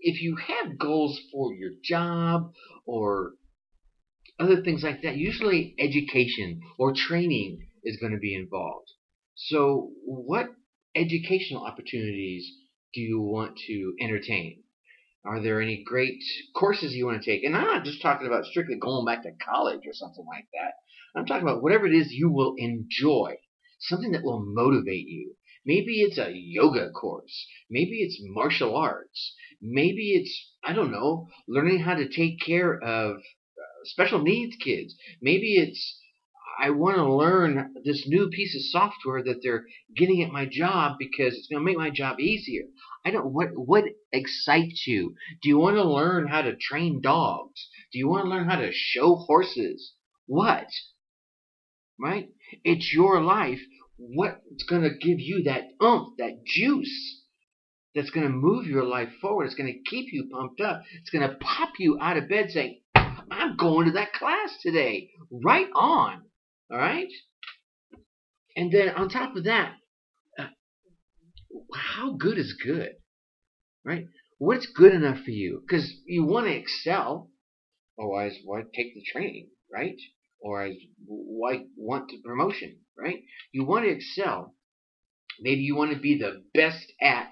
if 0.00 0.22
you 0.22 0.36
have 0.36 0.78
goals 0.78 1.18
for 1.32 1.54
your 1.54 1.70
job 1.82 2.52
or 2.86 3.32
other 4.38 4.62
things 4.62 4.82
like 4.82 5.02
that, 5.02 5.16
usually 5.16 5.74
education 5.78 6.60
or 6.78 6.92
training 6.94 7.66
is 7.82 7.96
going 7.98 8.12
to 8.12 8.18
be 8.18 8.34
involved. 8.34 8.90
So, 9.34 9.90
what 10.04 10.46
educational 10.94 11.64
opportunities 11.64 12.50
do 12.92 13.00
you 13.00 13.20
want 13.20 13.58
to 13.66 13.94
entertain? 14.00 14.62
Are 15.24 15.40
there 15.40 15.60
any 15.60 15.82
great 15.84 16.22
courses 16.54 16.92
you 16.92 17.06
want 17.06 17.22
to 17.22 17.30
take? 17.30 17.44
And 17.44 17.56
I'm 17.56 17.64
not 17.64 17.84
just 17.84 18.02
talking 18.02 18.26
about 18.26 18.44
strictly 18.44 18.76
going 18.76 19.06
back 19.06 19.22
to 19.22 19.30
college 19.44 19.80
or 19.86 19.92
something 19.94 20.24
like 20.26 20.46
that. 20.52 20.74
I'm 21.16 21.26
talking 21.26 21.42
about 21.42 21.62
whatever 21.62 21.86
it 21.86 21.94
is 21.94 22.12
you 22.12 22.30
will 22.30 22.54
enjoy, 22.58 23.36
something 23.80 24.12
that 24.12 24.24
will 24.24 24.44
motivate 24.44 25.06
you. 25.08 25.34
Maybe 25.64 26.02
it's 26.02 26.18
a 26.18 26.30
yoga 26.30 26.90
course. 26.90 27.46
Maybe 27.70 28.02
it's 28.02 28.20
martial 28.20 28.76
arts. 28.76 29.34
Maybe 29.62 30.12
it's, 30.12 30.52
I 30.62 30.74
don't 30.74 30.92
know, 30.92 31.28
learning 31.48 31.80
how 31.80 31.94
to 31.94 32.08
take 32.08 32.40
care 32.44 32.74
of 32.74 33.16
uh, 33.16 33.84
special 33.84 34.20
needs 34.22 34.56
kids. 34.56 34.94
Maybe 35.22 35.54
it's, 35.54 35.98
I 36.60 36.70
want 36.70 36.96
to 36.96 37.12
learn 37.12 37.74
this 37.84 38.04
new 38.06 38.28
piece 38.28 38.54
of 38.54 38.62
software 38.62 39.22
that 39.22 39.40
they're 39.42 39.64
getting 39.96 40.22
at 40.22 40.30
my 40.30 40.46
job 40.46 40.96
because 40.98 41.34
it's 41.34 41.48
going 41.48 41.60
to 41.60 41.64
make 41.64 41.76
my 41.76 41.90
job 41.90 42.20
easier. 42.20 42.64
I 43.04 43.10
don't 43.10 43.32
what 43.32 43.48
what 43.54 43.84
excites 44.12 44.86
you? 44.86 45.14
Do 45.42 45.48
you 45.48 45.58
want 45.58 45.76
to 45.76 45.84
learn 45.84 46.26
how 46.26 46.42
to 46.42 46.56
train 46.56 47.00
dogs? 47.00 47.68
Do 47.92 47.98
you 47.98 48.08
want 48.08 48.24
to 48.24 48.30
learn 48.30 48.48
how 48.48 48.56
to 48.56 48.70
show 48.72 49.16
horses? 49.16 49.92
What? 50.26 50.66
Right? 51.98 52.28
It's 52.64 52.92
your 52.92 53.20
life 53.20 53.60
what's 53.96 54.64
going 54.68 54.82
to 54.82 54.90
give 54.90 55.20
you 55.20 55.44
that 55.44 55.62
oomph, 55.82 56.16
that 56.18 56.44
juice 56.44 57.22
that's 57.94 58.10
going 58.10 58.26
to 58.26 58.32
move 58.32 58.66
your 58.66 58.84
life 58.84 59.10
forward. 59.20 59.44
It's 59.44 59.54
going 59.54 59.72
to 59.72 59.90
keep 59.90 60.12
you 60.12 60.28
pumped 60.32 60.60
up. 60.60 60.82
It's 61.00 61.10
going 61.10 61.28
to 61.28 61.36
pop 61.36 61.74
you 61.78 61.98
out 62.00 62.16
of 62.16 62.28
bed 62.28 62.50
saying, 62.50 62.80
I'm 62.94 63.56
going 63.56 63.86
to 63.86 63.92
that 63.92 64.12
class 64.12 64.56
today. 64.62 65.10
Right 65.30 65.68
on. 65.74 66.22
All 66.74 66.80
right? 66.80 67.06
And 68.56 68.72
then 68.72 68.88
on 68.88 69.08
top 69.08 69.36
of 69.36 69.44
that, 69.44 69.74
uh, 70.36 70.46
how 71.72 72.16
good 72.16 72.36
is 72.36 72.52
good? 72.64 72.94
Right? 73.84 74.06
What's 74.38 74.66
good 74.66 74.92
enough 74.92 75.18
for 75.24 75.30
you? 75.30 75.62
Because 75.64 75.88
you 76.04 76.24
want 76.24 76.46
to 76.46 76.52
excel. 76.52 77.30
Otherwise, 77.96 78.36
why 78.44 78.62
take 78.74 78.94
the 78.94 79.04
training, 79.12 79.50
right? 79.72 79.94
Or 80.40 80.68
why 81.06 81.66
want 81.76 82.08
the 82.08 82.20
promotion? 82.24 82.80
right? 82.98 83.22
You 83.52 83.64
want 83.64 83.84
to 83.84 83.92
excel. 83.92 84.56
Maybe 85.40 85.60
you 85.60 85.76
want 85.76 85.92
to 85.92 86.00
be 86.00 86.18
the 86.18 86.42
best 86.54 86.92
at 87.00 87.30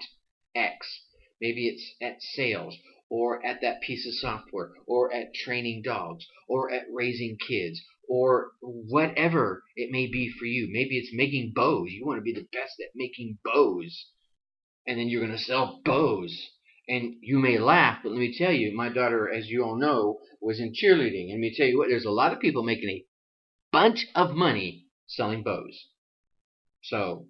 X. 0.55 1.01
Maybe 1.41 1.67
it's 1.67 1.95
at 2.01 2.21
sales, 2.21 2.77
or 3.09 3.45
at 3.45 3.59
that 3.61 3.81
piece 3.81 4.07
of 4.07 4.13
software, 4.13 4.71
or 4.87 5.13
at 5.13 5.33
training 5.33 5.81
dogs, 5.83 6.25
or 6.47 6.71
at 6.71 6.85
raising 6.89 7.37
kids, 7.37 7.81
or 8.09 8.51
whatever 8.61 9.63
it 9.75 9.91
may 9.91 10.07
be 10.07 10.31
for 10.37 10.45
you. 10.45 10.69
Maybe 10.71 10.97
it's 10.97 11.13
making 11.13 11.53
bows. 11.55 11.89
You 11.89 12.05
want 12.05 12.17
to 12.17 12.23
be 12.23 12.33
the 12.33 12.47
best 12.51 12.79
at 12.79 12.95
making 12.95 13.37
bows. 13.43 14.07
And 14.85 14.99
then 14.99 15.07
you're 15.07 15.25
going 15.25 15.37
to 15.37 15.43
sell 15.43 15.81
bows. 15.85 16.49
And 16.87 17.15
you 17.21 17.39
may 17.39 17.57
laugh, 17.57 17.99
but 18.03 18.11
let 18.11 18.19
me 18.19 18.35
tell 18.37 18.51
you, 18.51 18.75
my 18.75 18.89
daughter, 18.89 19.31
as 19.31 19.47
you 19.47 19.63
all 19.63 19.77
know, 19.77 20.19
was 20.41 20.59
in 20.59 20.73
cheerleading. 20.73 21.31
And 21.31 21.33
let 21.33 21.39
me 21.39 21.53
tell 21.55 21.65
you 21.65 21.77
what, 21.77 21.87
there's 21.87 22.05
a 22.05 22.11
lot 22.11 22.33
of 22.33 22.41
people 22.41 22.63
making 22.63 22.89
a 22.89 23.05
bunch 23.71 24.05
of 24.15 24.35
money 24.35 24.87
selling 25.07 25.43
bows. 25.43 25.87
So 26.83 27.27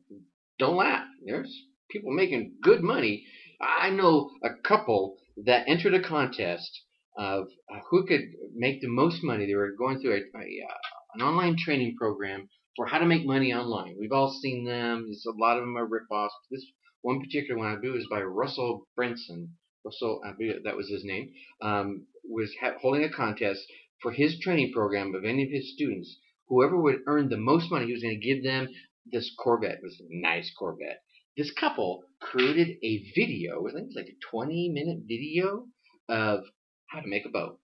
don't 0.58 0.78
laugh. 0.78 1.06
There's 1.24 1.56
people 1.92 2.12
making 2.12 2.54
good 2.64 2.82
money. 2.82 3.26
I 3.62 3.92
know 3.92 4.32
a 4.44 4.50
couple 4.68 5.18
that 5.46 5.66
entered 5.68 5.94
a 5.94 6.02
contest 6.02 6.82
of 7.18 7.48
uh, 7.72 7.80
who 7.90 8.06
could 8.06 8.22
make 8.54 8.82
the 8.82 8.88
most 8.88 9.24
money. 9.24 9.46
They 9.46 9.56
were 9.56 9.72
going 9.78 10.00
through 10.00 10.14
a, 10.14 10.38
a 10.38 10.66
uh, 10.70 10.78
an 11.16 11.22
online 11.22 11.56
training 11.58 11.96
program 11.98 12.50
for 12.76 12.88
how 12.88 12.98
to 12.98 13.06
make 13.06 13.26
money 13.26 13.54
online. 13.54 13.96
We've 14.00 14.12
all 14.12 14.32
seen 14.42 14.66
them. 14.66 15.06
There's 15.06 15.26
a 15.28 15.40
lot 15.40 15.58
of 15.58 15.64
them 15.64 15.78
are 15.78 15.88
ripoffs. 15.88 16.30
This 16.50 16.66
one 17.02 17.20
particular 17.20 17.60
one 17.60 17.72
I 17.72 17.80
believe 17.80 18.00
is 18.00 18.08
by 18.10 18.22
Russell 18.22 18.88
Brunson. 18.96 19.56
Russell, 19.86 20.22
I 20.26 20.32
believe 20.38 20.64
that 20.64 20.78
was 20.78 20.90
his 20.90 21.04
name. 21.04 21.32
Um, 21.62 22.08
was 22.24 22.54
ha- 22.62 22.78
holding 22.82 23.04
a 23.04 23.12
contest 23.12 23.62
for 24.02 24.12
his 24.12 24.40
training 24.40 24.72
program 24.72 25.14
of 25.14 25.26
any 25.26 25.44
of 25.44 25.50
his 25.52 25.74
students 25.74 26.18
whoever 26.48 26.80
would 26.80 27.00
earn 27.08 27.30
the 27.30 27.38
most 27.38 27.72
money, 27.72 27.88
he 27.88 27.94
was 27.94 28.04
going 28.04 28.20
to 28.20 28.28
give 28.28 28.44
them 28.44 28.68
this 29.12 29.34
Corvette. 29.40 29.78
It 29.78 29.84
was 29.84 30.00
a 30.00 30.06
nice 30.10 30.52
Corvette. 30.58 31.02
This 31.38 31.52
couple 31.52 32.04
created 32.22 32.78
a 32.84 33.04
video, 33.16 33.66
I 33.68 33.72
think 33.72 33.84
it 33.84 33.88
was 33.88 33.96
like 33.96 34.08
a 34.08 34.30
20 34.30 34.70
minute 34.70 35.00
video 35.08 35.66
of 36.08 36.44
how 36.94 37.02
to 37.02 37.08
make 37.08 37.26
a 37.26 37.30
bow. 37.30 37.58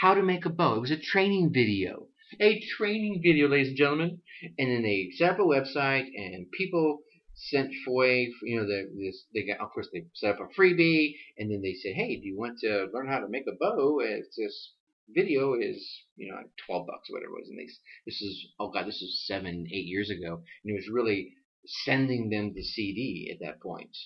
How 0.00 0.14
to 0.14 0.22
make 0.22 0.46
a 0.46 0.50
bow. 0.50 0.76
It 0.76 0.80
was 0.80 0.90
a 0.90 0.98
training 0.98 1.50
video. 1.52 2.06
A 2.40 2.60
training 2.76 3.20
video, 3.22 3.48
ladies 3.48 3.68
and 3.68 3.76
gentlemen. 3.76 4.20
And 4.58 4.70
then 4.70 4.82
they 4.82 5.10
set 5.16 5.32
up 5.32 5.38
a 5.38 5.42
website 5.42 6.06
and 6.16 6.50
people 6.50 7.00
sent 7.34 7.70
for 7.84 8.06
you 8.06 8.32
know, 8.42 8.66
this, 8.66 9.24
they 9.34 9.46
got, 9.46 9.60
of 9.60 9.72
course, 9.72 9.88
they 9.92 10.06
set 10.14 10.30
up 10.30 10.40
a 10.40 10.60
freebie 10.60 11.14
and 11.36 11.50
then 11.50 11.60
they 11.62 11.74
said, 11.74 11.94
hey, 11.94 12.16
do 12.16 12.26
you 12.26 12.36
want 12.36 12.58
to 12.60 12.86
learn 12.92 13.08
how 13.08 13.18
to 13.18 13.28
make 13.28 13.44
a 13.46 13.56
bow? 13.58 14.00
It's 14.00 14.36
this 14.36 14.72
video 15.14 15.54
is 15.54 16.02
you 16.16 16.30
know 16.30 16.36
like 16.36 16.50
12 16.66 16.86
bucks 16.86 17.08
or 17.08 17.14
whatever 17.14 17.32
it 17.32 17.40
was 17.40 17.48
and 17.48 17.58
they 17.58 17.66
this 18.04 18.20
is 18.20 18.46
oh 18.60 18.70
god 18.70 18.86
this 18.86 19.00
is 19.00 19.26
seven 19.26 19.66
eight 19.72 19.86
years 19.86 20.10
ago 20.10 20.42
and 20.62 20.70
it 20.70 20.74
was 20.74 20.86
really 20.92 21.32
sending 21.64 22.28
them 22.28 22.52
the 22.52 22.62
cd 22.62 23.30
at 23.32 23.40
that 23.40 23.58
point 23.58 23.96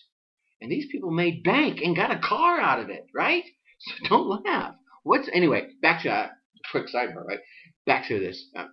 and 0.60 0.70
these 0.70 0.86
people 0.92 1.10
made 1.10 1.42
bank 1.42 1.80
and 1.82 1.96
got 1.96 2.12
a 2.12 2.20
car 2.20 2.60
out 2.60 2.78
of 2.78 2.88
it 2.88 3.04
right 3.12 3.42
so 3.84 3.94
don't 4.08 4.44
laugh 4.44 4.74
what's 5.02 5.28
anyway 5.32 5.68
back 5.80 6.02
to 6.02 6.10
uh, 6.10 6.28
quick 6.70 6.86
sidebar 6.86 7.24
right 7.26 7.40
back 7.86 8.06
to 8.08 8.18
this 8.18 8.46
uh, 8.56 8.66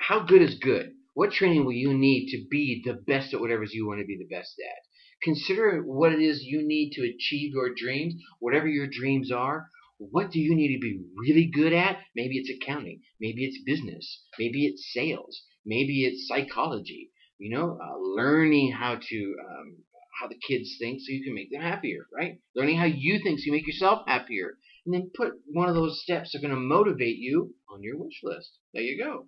how 0.00 0.20
good 0.20 0.42
is 0.42 0.58
good 0.60 0.92
what 1.14 1.32
training 1.32 1.64
will 1.64 1.72
you 1.72 1.92
need 1.92 2.30
to 2.30 2.44
be 2.50 2.82
the 2.84 2.94
best 3.06 3.34
at 3.34 3.40
whatever 3.40 3.64
you 3.70 3.86
want 3.86 4.00
to 4.00 4.06
be 4.06 4.16
the 4.16 4.34
best 4.34 4.54
at 4.60 4.82
consider 5.22 5.80
what 5.82 6.12
it 6.12 6.20
is 6.20 6.42
you 6.42 6.66
need 6.66 6.92
to 6.92 7.02
achieve 7.02 7.52
your 7.52 7.70
dreams 7.76 8.14
whatever 8.40 8.66
your 8.68 8.86
dreams 8.86 9.30
are 9.30 9.66
what 10.10 10.32
do 10.32 10.40
you 10.40 10.54
need 10.54 10.74
to 10.74 10.80
be 10.80 11.00
really 11.16 11.46
good 11.46 11.72
at? 11.72 11.98
Maybe 12.16 12.38
it's 12.38 12.50
accounting. 12.50 13.02
Maybe 13.20 13.44
it's 13.44 13.62
business. 13.64 14.24
Maybe 14.38 14.66
it's 14.66 14.92
sales. 14.92 15.42
Maybe 15.64 16.04
it's 16.04 16.26
psychology. 16.26 17.10
You 17.38 17.56
know, 17.56 17.78
uh, 17.80 17.98
learning 17.98 18.72
how 18.72 18.96
to 18.96 19.36
um, 19.48 19.76
how 20.18 20.28
the 20.28 20.38
kids 20.46 20.76
think 20.78 21.00
so 21.00 21.12
you 21.12 21.24
can 21.24 21.34
make 21.34 21.50
them 21.50 21.62
happier, 21.62 22.06
right? 22.14 22.38
Learning 22.54 22.76
how 22.76 22.84
you 22.84 23.20
think 23.22 23.38
so 23.38 23.46
you 23.46 23.52
make 23.52 23.66
yourself 23.66 24.02
happier. 24.06 24.58
and 24.84 24.94
then 24.94 25.10
put 25.14 25.32
one 25.46 25.68
of 25.68 25.74
those 25.74 26.02
steps 26.02 26.32
that 26.32 26.38
are 26.38 26.42
going 26.42 26.54
to 26.54 26.60
motivate 26.60 27.16
you 27.18 27.54
on 27.70 27.82
your 27.82 27.96
wish 27.98 28.20
list. 28.22 28.58
There 28.74 28.82
you 28.82 29.02
go. 29.02 29.26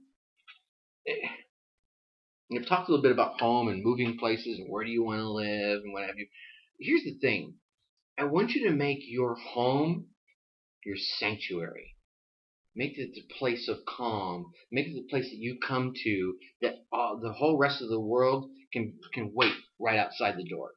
Eh. 1.07 1.29
And 2.51 2.59
I've 2.61 2.69
talked 2.69 2.89
a 2.89 2.93
little 2.93 3.03
bit 3.03 3.13
about 3.13 3.41
home 3.41 3.69
and 3.69 3.83
moving 3.83 4.19
places 4.19 4.59
and 4.59 4.69
where 4.69 4.85
do 4.85 4.91
you 4.91 5.03
want 5.03 5.21
to 5.21 5.31
live 5.31 5.83
and 5.83 5.93
what 5.93 6.07
have 6.07 6.19
you. 6.19 6.27
Here's 6.79 7.05
the 7.05 7.19
thing. 7.21 7.55
I 8.19 8.25
want 8.25 8.51
you 8.51 8.69
to 8.69 8.75
make 8.75 9.01
your 9.03 9.35
home 9.35 10.09
your 10.85 10.97
sanctuary. 10.97 11.94
Make 12.77 12.99
it 12.99 13.15
the 13.15 13.23
place 13.39 13.69
of 13.69 13.85
calm. 13.87 14.53
Make 14.73 14.89
it 14.89 14.95
the 14.95 15.09
place 15.09 15.31
that 15.31 15.39
you 15.39 15.59
come 15.65 15.93
to 16.03 16.35
that 16.63 16.85
all, 16.93 17.21
the 17.21 17.33
whole 17.33 17.57
rest 17.57 17.81
of 17.83 17.89
the 17.89 18.01
world 18.01 18.51
can 18.73 18.99
can 19.13 19.33
wait 19.35 19.55
right 19.79 19.99
outside 19.99 20.37
the 20.37 20.49
door. 20.49 20.73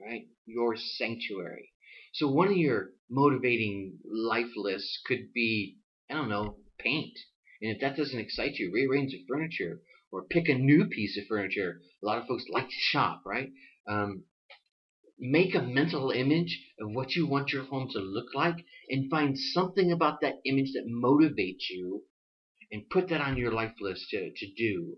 Right? 0.00 0.26
Your 0.46 0.76
sanctuary. 0.76 1.72
So 2.14 2.28
one 2.28 2.48
of 2.48 2.56
your 2.56 2.90
motivating 3.08 3.98
life 4.04 4.50
lists 4.56 5.00
could 5.06 5.32
be, 5.32 5.76
I 6.10 6.14
don't 6.14 6.28
know, 6.28 6.56
paint. 6.78 7.16
And 7.62 7.70
if 7.70 7.80
that 7.80 7.96
doesn't 7.96 8.18
excite 8.18 8.54
you, 8.54 8.72
rearrange 8.72 9.12
the 9.12 9.24
furniture 9.28 9.80
or 10.10 10.24
pick 10.24 10.48
a 10.48 10.54
new 10.54 10.86
piece 10.86 11.16
of 11.16 11.26
furniture. 11.28 11.80
A 12.02 12.06
lot 12.06 12.18
of 12.18 12.26
folks 12.26 12.44
like 12.50 12.66
to 12.66 12.74
shop, 12.74 13.22
right? 13.24 13.50
Um, 13.86 14.24
make 15.20 15.54
a 15.54 15.62
mental 15.62 16.10
image 16.10 16.58
of 16.80 16.90
what 16.90 17.14
you 17.14 17.26
want 17.26 17.52
your 17.52 17.64
home 17.64 17.88
to 17.92 17.98
look 17.98 18.34
like 18.34 18.56
and 18.88 19.10
find 19.10 19.38
something 19.38 19.92
about 19.92 20.22
that 20.22 20.40
image 20.46 20.72
that 20.72 20.88
motivates 20.90 21.68
you 21.70 22.02
and 22.72 22.88
put 22.90 23.08
that 23.08 23.20
on 23.20 23.36
your 23.36 23.52
life 23.52 23.74
list 23.80 24.08
to, 24.10 24.30
to 24.34 24.46
do. 24.56 24.96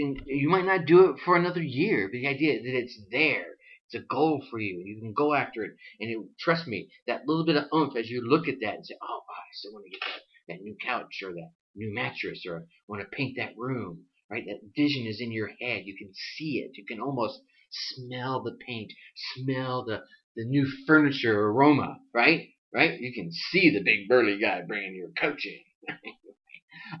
And 0.00 0.16
you 0.26 0.48
might 0.48 0.64
not 0.64 0.86
do 0.86 1.10
it 1.10 1.16
for 1.24 1.36
another 1.36 1.62
year, 1.62 2.08
but 2.08 2.18
the 2.18 2.28
idea 2.28 2.62
that 2.62 2.78
it's 2.78 2.98
there. 3.10 3.56
It's 3.86 4.04
a 4.04 4.06
goal 4.06 4.44
for 4.50 4.60
you. 4.60 4.82
You 4.84 5.00
can 5.00 5.14
go 5.14 5.34
after 5.34 5.64
it. 5.64 5.72
And 5.98 6.10
it, 6.10 6.18
trust 6.38 6.66
me, 6.66 6.88
that 7.06 7.26
little 7.26 7.46
bit 7.46 7.56
of 7.56 7.64
oomph 7.74 7.96
as 7.96 8.10
you 8.10 8.20
look 8.22 8.46
at 8.46 8.56
that 8.60 8.74
and 8.74 8.86
say, 8.86 8.94
oh, 9.02 9.20
I 9.28 9.42
still 9.52 9.72
want 9.72 9.86
to 9.86 9.90
get 9.90 10.00
that, 10.00 10.52
that 10.54 10.62
new 10.62 10.76
couch 10.84 11.22
or 11.24 11.32
that 11.32 11.50
new 11.74 11.92
mattress 11.94 12.44
or 12.46 12.66
want 12.86 13.02
to 13.02 13.16
paint 13.16 13.38
that 13.38 13.56
room, 13.56 14.04
right? 14.30 14.44
That 14.46 14.60
vision 14.76 15.06
is 15.06 15.20
in 15.20 15.32
your 15.32 15.48
head. 15.60 15.82
You 15.86 15.96
can 15.96 16.10
see 16.36 16.58
it. 16.58 16.72
You 16.76 16.84
can 16.84 17.00
almost 17.00 17.40
smell 17.70 18.42
the 18.42 18.56
paint, 18.66 18.92
smell 19.34 19.84
the, 19.84 20.00
the 20.36 20.44
new 20.44 20.66
furniture 20.86 21.38
aroma, 21.46 21.98
right? 22.14 22.48
Right? 22.74 23.00
You 23.00 23.12
can 23.14 23.30
see 23.32 23.70
the 23.70 23.82
big 23.82 24.08
burly 24.08 24.38
guy 24.38 24.62
bringing 24.66 24.94
your 24.94 25.10
coach 25.18 25.46
in. 25.46 25.96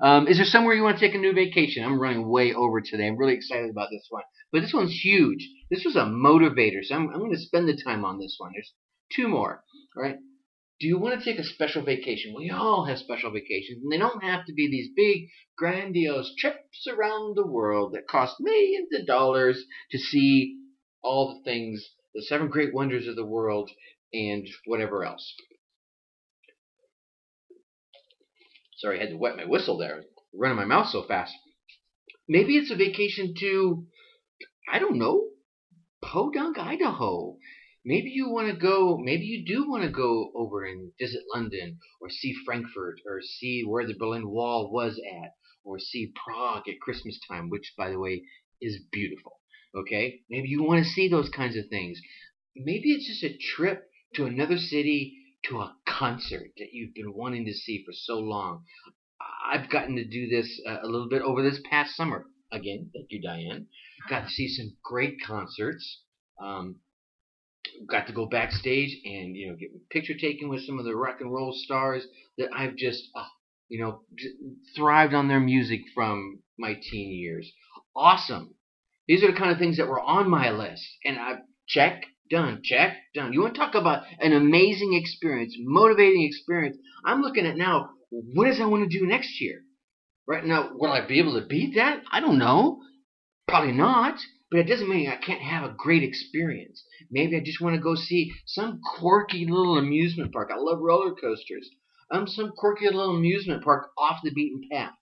um, 0.00 0.26
is 0.28 0.38
there 0.38 0.46
somewhere 0.46 0.74
you 0.74 0.82
want 0.82 0.98
to 0.98 1.06
take 1.06 1.14
a 1.14 1.18
new 1.18 1.34
vacation? 1.34 1.84
I'm 1.84 2.00
running 2.00 2.28
way 2.28 2.54
over 2.54 2.80
today. 2.80 3.06
I'm 3.06 3.18
really 3.18 3.34
excited 3.34 3.70
about 3.70 3.88
this 3.90 4.06
one. 4.08 4.22
But 4.50 4.62
this 4.62 4.72
one's 4.72 4.98
huge. 4.98 5.46
This 5.70 5.84
was 5.84 5.96
a 5.96 6.04
motivator, 6.04 6.82
so 6.82 6.94
I'm, 6.94 7.10
I'm 7.10 7.18
going 7.18 7.32
to 7.32 7.38
spend 7.38 7.68
the 7.68 7.76
time 7.82 8.04
on 8.04 8.18
this 8.18 8.36
one. 8.38 8.52
There's 8.54 8.72
two 9.14 9.28
more, 9.28 9.62
all 9.96 10.02
right? 10.02 10.16
Do 10.80 10.86
you 10.86 10.98
want 10.98 11.18
to 11.18 11.24
take 11.24 11.40
a 11.40 11.44
special 11.44 11.82
vacation? 11.82 12.34
We 12.36 12.50
all 12.50 12.84
have 12.84 12.98
special 12.98 13.32
vacations, 13.32 13.82
and 13.82 13.90
they 13.90 13.98
don't 13.98 14.22
have 14.22 14.46
to 14.46 14.52
be 14.52 14.68
these 14.68 14.90
big, 14.94 15.28
grandiose 15.56 16.34
trips 16.38 16.86
around 16.86 17.36
the 17.36 17.46
world 17.46 17.94
that 17.94 18.06
cost 18.06 18.36
millions 18.38 18.88
of 18.94 19.06
dollars 19.06 19.64
to 19.90 19.98
see 19.98 20.56
all 21.02 21.34
the 21.34 21.42
things, 21.42 21.84
the 22.14 22.22
seven 22.22 22.48
great 22.48 22.72
wonders 22.72 23.08
of 23.08 23.16
the 23.16 23.26
world, 23.26 23.70
and 24.12 24.46
whatever 24.66 25.04
else. 25.04 25.34
Sorry, 28.76 28.98
I 28.98 29.02
had 29.02 29.10
to 29.10 29.16
wet 29.16 29.36
my 29.36 29.44
whistle 29.44 29.78
there. 29.78 30.04
Running 30.32 30.56
my 30.56 30.64
mouth 30.64 30.88
so 30.90 31.02
fast. 31.02 31.34
Maybe 32.28 32.56
it's 32.56 32.70
a 32.70 32.76
vacation 32.76 33.34
to, 33.40 33.86
I 34.72 34.78
don't 34.78 34.98
know, 34.98 35.24
Podunk, 36.02 36.58
Idaho. 36.58 37.36
Maybe 37.88 38.10
you 38.10 38.28
want 38.28 38.48
to 38.48 38.54
go, 38.54 38.98
maybe 38.98 39.24
you 39.24 39.46
do 39.46 39.66
want 39.66 39.82
to 39.82 39.88
go 39.88 40.30
over 40.34 40.62
and 40.62 40.92
visit 41.00 41.22
London 41.34 41.78
or 42.02 42.10
see 42.10 42.34
Frankfurt 42.44 43.00
or 43.06 43.22
see 43.22 43.62
where 43.66 43.86
the 43.86 43.94
Berlin 43.94 44.28
Wall 44.28 44.70
was 44.70 45.00
at 45.22 45.30
or 45.64 45.78
see 45.78 46.12
Prague 46.14 46.68
at 46.68 46.82
Christmas 46.82 47.18
time, 47.26 47.48
which, 47.48 47.72
by 47.78 47.88
the 47.88 47.98
way, 47.98 48.24
is 48.60 48.78
beautiful. 48.92 49.40
Okay? 49.74 50.20
Maybe 50.28 50.48
you 50.48 50.62
want 50.62 50.84
to 50.84 50.90
see 50.90 51.08
those 51.08 51.30
kinds 51.30 51.56
of 51.56 51.64
things. 51.70 51.98
Maybe 52.54 52.92
it's 52.92 53.06
just 53.06 53.24
a 53.24 53.38
trip 53.56 53.84
to 54.16 54.26
another 54.26 54.58
city 54.58 55.16
to 55.46 55.60
a 55.60 55.74
concert 55.86 56.50
that 56.58 56.74
you've 56.74 56.92
been 56.92 57.14
wanting 57.14 57.46
to 57.46 57.54
see 57.54 57.82
for 57.86 57.92
so 57.94 58.18
long. 58.18 58.64
I've 59.50 59.70
gotten 59.70 59.96
to 59.96 60.06
do 60.06 60.28
this 60.28 60.60
uh, 60.68 60.80
a 60.82 60.86
little 60.86 61.08
bit 61.08 61.22
over 61.22 61.42
this 61.42 61.60
past 61.70 61.96
summer. 61.96 62.26
Again, 62.52 62.90
thank 62.92 63.06
you, 63.08 63.22
Diane. 63.22 63.68
Got 64.10 64.24
to 64.24 64.28
see 64.28 64.48
some 64.48 64.76
great 64.84 65.16
concerts. 65.26 66.02
Um, 66.38 66.80
got 67.86 68.06
to 68.06 68.12
go 68.12 68.26
backstage 68.26 68.96
and 69.04 69.36
you 69.36 69.48
know 69.48 69.56
get 69.56 69.70
picture 69.90 70.14
taken 70.18 70.48
with 70.48 70.62
some 70.62 70.78
of 70.78 70.84
the 70.84 70.96
rock 70.96 71.20
and 71.20 71.32
roll 71.32 71.52
stars 71.52 72.06
that 72.38 72.48
I've 72.54 72.76
just 72.76 73.02
uh, 73.14 73.24
you 73.68 73.80
know 73.80 74.02
thrived 74.76 75.14
on 75.14 75.28
their 75.28 75.40
music 75.40 75.80
from 75.94 76.40
my 76.58 76.74
teen 76.74 77.10
years. 77.10 77.50
Awesome. 77.94 78.54
These 79.06 79.24
are 79.24 79.32
the 79.32 79.38
kind 79.38 79.50
of 79.50 79.58
things 79.58 79.78
that 79.78 79.88
were 79.88 80.00
on 80.00 80.28
my 80.28 80.50
list, 80.50 80.86
and 81.04 81.18
I 81.18 81.36
check 81.66 82.04
done, 82.30 82.60
check 82.62 82.96
done. 83.14 83.32
You 83.32 83.40
want 83.42 83.54
to 83.54 83.60
talk 83.60 83.74
about 83.74 84.04
an 84.20 84.32
amazing 84.32 84.94
experience, 84.94 85.54
motivating 85.58 86.24
experience? 86.24 86.76
I'm 87.04 87.22
looking 87.22 87.46
at 87.46 87.56
now. 87.56 87.90
What 88.10 88.46
does 88.46 88.60
I 88.60 88.66
want 88.66 88.90
to 88.90 88.98
do 88.98 89.06
next 89.06 89.40
year? 89.40 89.62
Right 90.26 90.44
now, 90.44 90.70
will 90.74 90.92
I 90.92 91.06
be 91.06 91.18
able 91.20 91.40
to 91.40 91.46
beat 91.46 91.74
that? 91.76 92.02
I 92.10 92.20
don't 92.20 92.38
know. 92.38 92.80
Probably 93.46 93.72
not. 93.72 94.18
But 94.50 94.60
it 94.60 94.64
doesn't 94.64 94.88
mean 94.88 95.10
I 95.10 95.16
can't 95.16 95.42
have 95.42 95.64
a 95.64 95.74
great 95.76 96.02
experience. 96.02 96.82
Maybe 97.10 97.36
I 97.36 97.40
just 97.40 97.60
want 97.60 97.76
to 97.76 97.82
go 97.82 97.94
see 97.94 98.32
some 98.46 98.80
quirky 98.82 99.44
little 99.44 99.76
amusement 99.76 100.32
park. 100.32 100.50
I 100.50 100.56
love 100.56 100.80
roller 100.80 101.14
coasters. 101.14 101.68
Um, 102.10 102.26
some 102.26 102.52
quirky 102.56 102.86
little 102.86 103.14
amusement 103.14 103.62
park 103.62 103.90
off 103.98 104.20
the 104.22 104.30
beaten 104.30 104.66
path. 104.72 104.94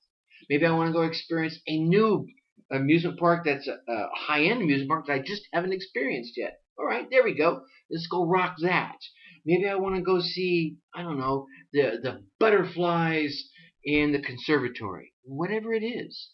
Maybe 0.50 0.66
I 0.66 0.72
want 0.72 0.88
to 0.88 0.92
go 0.92 1.02
experience 1.02 1.60
a 1.68 1.78
new 1.78 2.26
amusement 2.72 3.20
park 3.20 3.44
that's 3.44 3.68
a, 3.68 3.78
a 3.88 4.08
high-end 4.16 4.62
amusement 4.62 4.88
park 4.88 5.06
that 5.06 5.12
I 5.12 5.18
just 5.20 5.42
haven't 5.52 5.72
experienced 5.72 6.36
yet. 6.36 6.60
All 6.76 6.86
right, 6.86 7.08
there 7.08 7.22
we 7.22 7.34
go. 7.34 7.62
Let's 7.88 8.08
go 8.08 8.26
rock 8.26 8.56
that. 8.62 8.96
Maybe 9.44 9.68
I 9.68 9.76
want 9.76 9.94
to 9.94 10.02
go 10.02 10.20
see, 10.20 10.78
I 10.92 11.02
don't 11.02 11.18
know, 11.18 11.46
the 11.72 12.00
the 12.02 12.24
butterflies 12.40 13.48
in 13.84 14.10
the 14.10 14.20
conservatory. 14.20 15.12
Whatever 15.22 15.72
it 15.72 15.84
is 15.84 16.30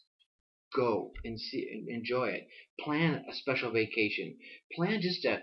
go 0.74 1.12
and 1.24 1.40
see 1.40 1.84
enjoy 1.88 2.28
it. 2.30 2.48
Plan 2.80 3.24
a 3.28 3.34
special 3.34 3.70
vacation. 3.72 4.36
Plan 4.74 5.00
just 5.00 5.24
a 5.24 5.40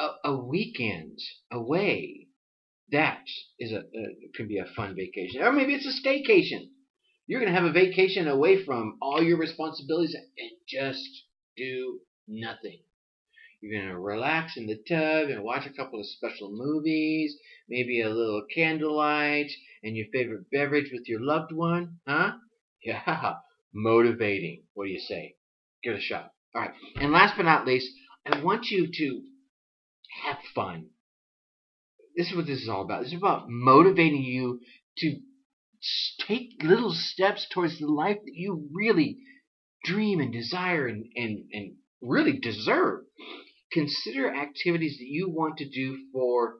a, 0.00 0.08
a 0.24 0.36
weekend 0.36 1.18
away. 1.50 2.28
That 2.92 3.24
is 3.58 3.72
a, 3.72 3.80
a 3.80 4.30
can 4.34 4.48
be 4.48 4.58
a 4.58 4.66
fun 4.76 4.96
vacation, 4.96 5.42
or 5.42 5.52
maybe 5.52 5.74
it's 5.74 5.86
a 5.86 6.08
staycation. 6.08 6.70
You're 7.26 7.40
gonna 7.40 7.52
have 7.52 7.64
a 7.64 7.72
vacation 7.72 8.28
away 8.28 8.64
from 8.64 8.98
all 9.02 9.22
your 9.22 9.38
responsibilities 9.38 10.14
and 10.14 10.50
just 10.68 11.08
do 11.56 12.00
nothing. 12.28 12.80
You're 13.60 13.82
gonna 13.82 14.00
relax 14.00 14.56
in 14.56 14.66
the 14.66 14.76
tub 14.88 15.28
and 15.30 15.42
watch 15.42 15.66
a 15.66 15.72
couple 15.72 16.00
of 16.00 16.06
special 16.06 16.50
movies, 16.52 17.36
maybe 17.68 18.00
a 18.00 18.08
little 18.08 18.46
candlelight, 18.54 19.50
and 19.82 19.96
your 19.96 20.06
favorite 20.12 20.50
beverage 20.50 20.90
with 20.92 21.08
your 21.08 21.20
loved 21.20 21.52
one, 21.52 21.98
huh? 22.06 22.32
Yeah, 22.84 23.34
motivating. 23.76 24.64
What 24.74 24.86
do 24.86 24.90
you 24.90 24.98
say? 24.98 25.36
Give 25.84 25.94
it 25.94 25.98
a 25.98 26.00
shot. 26.00 26.30
All 26.54 26.62
right. 26.62 26.72
And 26.96 27.12
last 27.12 27.34
but 27.36 27.44
not 27.44 27.66
least, 27.66 27.92
I 28.24 28.42
want 28.42 28.66
you 28.70 28.88
to 28.92 29.22
have 30.24 30.38
fun. 30.54 30.86
This 32.16 32.30
is 32.30 32.36
what 32.36 32.46
this 32.46 32.62
is 32.62 32.68
all 32.68 32.82
about. 32.82 33.02
This 33.02 33.12
is 33.12 33.18
about 33.18 33.44
motivating 33.48 34.22
you 34.22 34.60
to 34.98 35.20
take 36.26 36.62
little 36.62 36.92
steps 36.92 37.46
towards 37.52 37.78
the 37.78 37.86
life 37.86 38.16
that 38.16 38.34
you 38.34 38.68
really 38.72 39.18
dream 39.84 40.20
and 40.20 40.32
desire 40.32 40.86
and, 40.86 41.04
and, 41.14 41.44
and 41.52 41.74
really 42.00 42.38
deserve. 42.40 43.04
Consider 43.72 44.34
activities 44.34 44.96
that 44.98 45.06
you 45.06 45.28
want 45.28 45.58
to 45.58 45.68
do 45.68 45.98
for 46.12 46.56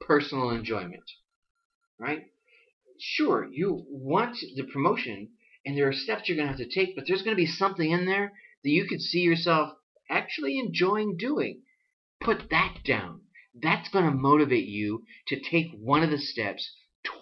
personal 0.00 0.50
enjoyment. 0.50 1.04
Right? 1.98 2.24
Sure, 2.98 3.46
you 3.50 3.84
want 3.88 4.36
the 4.56 4.64
promotion 4.64 5.28
and 5.66 5.76
there 5.76 5.88
are 5.88 5.92
steps 5.92 6.28
you're 6.28 6.36
going 6.36 6.48
to 6.48 6.56
have 6.56 6.68
to 6.68 6.74
take, 6.74 6.94
but 6.94 7.04
there's 7.06 7.22
going 7.22 7.36
to 7.36 7.42
be 7.42 7.46
something 7.46 7.90
in 7.90 8.06
there 8.06 8.32
that 8.62 8.70
you 8.70 8.86
could 8.86 9.00
see 9.00 9.18
yourself 9.18 9.72
actually 10.08 10.58
enjoying 10.58 11.16
doing. 11.18 11.62
Put 12.20 12.48
that 12.50 12.78
down. 12.84 13.22
That's 13.60 13.88
going 13.88 14.04
to 14.04 14.12
motivate 14.12 14.66
you 14.66 15.02
to 15.28 15.40
take 15.40 15.66
one 15.78 16.04
of 16.04 16.10
the 16.10 16.18
steps 16.18 16.72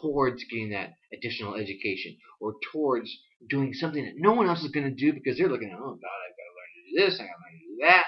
towards 0.01 0.45
getting 0.45 0.71
that 0.71 0.93
additional 1.13 1.55
education 1.55 2.17
or 2.41 2.55
towards 2.73 3.11
doing 3.49 3.73
something 3.73 4.05
that 4.05 4.15
no 4.17 4.33
one 4.35 4.47
else 4.47 4.63
is 4.63 4.71
going 4.71 4.85
to 4.85 4.95
do 4.95 5.13
because 5.13 5.39
they're 5.39 5.49
looking 5.49 5.71
at, 5.71 5.79
oh, 5.79 5.81
God, 5.81 5.95
I've 5.95 6.37
got 6.37 6.45
to 6.45 6.55
learn 6.55 6.71
to 6.75 6.91
do 6.91 7.07
this, 7.07 7.15
I've 7.15 7.27
got 7.27 7.33
to 7.33 7.43
learn 7.45 7.59
to 7.61 7.67
do 7.67 7.87
that. 7.87 8.05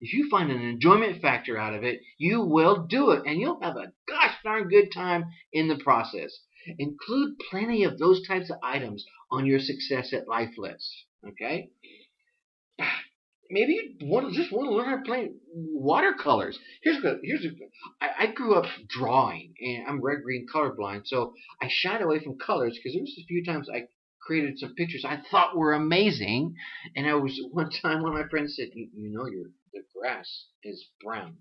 If 0.00 0.12
you 0.12 0.28
find 0.30 0.50
an 0.50 0.60
enjoyment 0.60 1.22
factor 1.22 1.58
out 1.58 1.74
of 1.74 1.82
it, 1.82 2.00
you 2.18 2.42
will 2.42 2.86
do 2.86 3.10
it 3.10 3.22
and 3.26 3.40
you'll 3.40 3.60
have 3.62 3.76
a 3.76 3.92
gosh 4.08 4.34
darn 4.44 4.68
good 4.68 4.90
time 4.92 5.24
in 5.52 5.68
the 5.68 5.78
process. 5.78 6.38
Include 6.78 7.38
plenty 7.50 7.84
of 7.84 7.98
those 7.98 8.26
types 8.26 8.50
of 8.50 8.58
items 8.62 9.04
on 9.30 9.46
your 9.46 9.60
success 9.60 10.12
at 10.12 10.28
life 10.28 10.54
list. 10.58 11.04
Okay? 11.28 11.70
maybe 13.50 13.96
you 13.98 14.08
want 14.08 14.28
to 14.28 14.34
just 14.34 14.52
want 14.52 14.68
to 14.68 14.74
learn 14.74 14.88
how 14.88 14.96
to 14.96 15.02
play 15.02 15.30
watercolors. 15.54 16.58
Here's 16.82 17.02
what 17.02 17.18
here's 17.22 17.44
a, 17.44 17.50
I, 18.00 18.24
I 18.24 18.26
grew 18.32 18.54
up 18.54 18.66
drawing, 18.88 19.54
and 19.60 19.86
I'm 19.88 20.02
red 20.02 20.22
green 20.22 20.46
colorblind, 20.52 21.06
so 21.06 21.34
I 21.62 21.68
shied 21.68 22.02
away 22.02 22.20
from 22.22 22.38
colors 22.38 22.76
because 22.76 22.94
there 22.94 23.02
was 23.02 23.18
a 23.18 23.26
few 23.26 23.44
times 23.44 23.68
I 23.72 23.88
created 24.20 24.58
some 24.58 24.74
pictures 24.74 25.04
I 25.04 25.22
thought 25.30 25.56
were 25.56 25.72
amazing, 25.72 26.54
and 26.96 27.06
I 27.06 27.14
was 27.14 27.40
one 27.50 27.70
time 27.70 28.02
one 28.02 28.12
of 28.12 28.20
my 28.20 28.28
friends 28.28 28.56
said, 28.56 28.68
"You, 28.74 28.88
you 28.94 29.10
know, 29.12 29.26
your 29.26 29.50
the 29.72 29.82
grass 29.98 30.46
is 30.62 30.84
brown," 31.02 31.36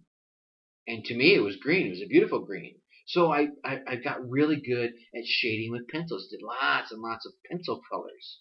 and 0.87 1.03
to 1.05 1.15
me 1.15 1.35
it 1.35 1.41
was 1.41 1.57
green. 1.57 1.87
It 1.87 1.91
was 1.91 2.01
a 2.01 2.07
beautiful 2.07 2.39
green. 2.39 2.75
So 3.05 3.31
I, 3.31 3.49
I, 3.63 3.79
I 3.87 3.95
got 3.97 4.27
really 4.27 4.59
good 4.59 4.93
at 5.15 5.25
shading 5.25 5.71
with 5.71 5.87
pencils. 5.87 6.27
Did 6.29 6.41
lots 6.41 6.91
and 6.91 7.01
lots 7.01 7.25
of 7.25 7.33
pencil 7.49 7.81
colors. 7.89 8.39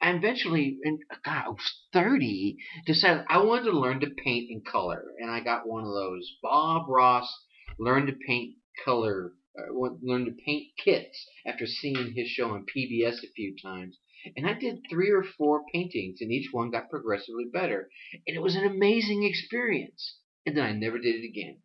I 0.00 0.10
eventually, 0.12 0.78
and 0.84 0.98
God, 1.24 1.44
I 1.46 1.48
was 1.48 1.82
30, 1.92 2.58
decided 2.84 3.24
I 3.28 3.38
wanted 3.38 3.70
to 3.70 3.78
learn 3.78 4.00
to 4.00 4.10
paint 4.10 4.50
in 4.50 4.60
color. 4.60 5.04
And 5.18 5.30
I 5.30 5.40
got 5.40 5.66
one 5.66 5.84
of 5.84 5.94
those 5.94 6.36
Bob 6.42 6.88
Ross 6.88 7.32
Learn 7.78 8.06
to 8.06 8.12
Paint 8.12 8.56
Color, 8.84 9.32
uh, 9.58 9.72
Learn 10.02 10.26
to 10.26 10.32
Paint 10.32 10.76
kits 10.76 11.26
after 11.46 11.66
seeing 11.66 12.12
his 12.12 12.28
show 12.28 12.50
on 12.50 12.66
PBS 12.66 13.22
a 13.24 13.32
few 13.34 13.56
times. 13.62 13.98
And 14.36 14.46
I 14.46 14.52
did 14.52 14.82
three 14.90 15.10
or 15.10 15.24
four 15.24 15.64
paintings, 15.72 16.20
and 16.20 16.30
each 16.30 16.52
one 16.52 16.70
got 16.70 16.90
progressively 16.90 17.46
better. 17.52 17.88
And 18.26 18.36
it 18.36 18.42
was 18.42 18.56
an 18.56 18.64
amazing 18.64 19.24
experience. 19.24 20.18
And 20.44 20.56
then 20.56 20.64
I 20.64 20.72
never 20.72 20.98
did 20.98 21.16
it 21.16 21.26
again. 21.26 21.58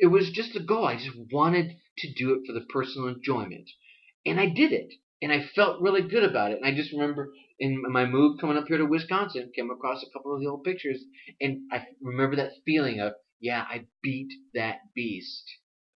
It 0.00 0.06
was 0.06 0.30
just 0.30 0.56
a 0.56 0.60
goal. 0.60 0.86
I 0.86 0.96
just 0.96 1.16
wanted 1.32 1.76
to 1.98 2.12
do 2.14 2.34
it 2.34 2.46
for 2.46 2.52
the 2.52 2.66
personal 2.66 3.08
enjoyment. 3.08 3.68
And 4.24 4.40
I 4.40 4.46
did 4.46 4.72
it 4.72 4.92
and 5.22 5.32
I 5.32 5.46
felt 5.54 5.80
really 5.80 6.02
good 6.02 6.24
about 6.24 6.52
it. 6.52 6.58
And 6.58 6.66
I 6.66 6.74
just 6.74 6.92
remember 6.92 7.32
in 7.58 7.82
my 7.90 8.04
move 8.04 8.38
coming 8.40 8.56
up 8.56 8.66
here 8.68 8.78
to 8.78 8.84
Wisconsin, 8.84 9.50
came 9.54 9.70
across 9.70 10.02
a 10.02 10.10
couple 10.12 10.34
of 10.34 10.40
the 10.40 10.46
old 10.48 10.64
pictures, 10.64 11.02
and 11.40 11.62
I 11.72 11.86
remember 12.02 12.36
that 12.36 12.52
feeling 12.66 13.00
of, 13.00 13.14
yeah, 13.40 13.64
I 13.68 13.86
beat 14.02 14.28
that 14.54 14.80
beast, 14.94 15.44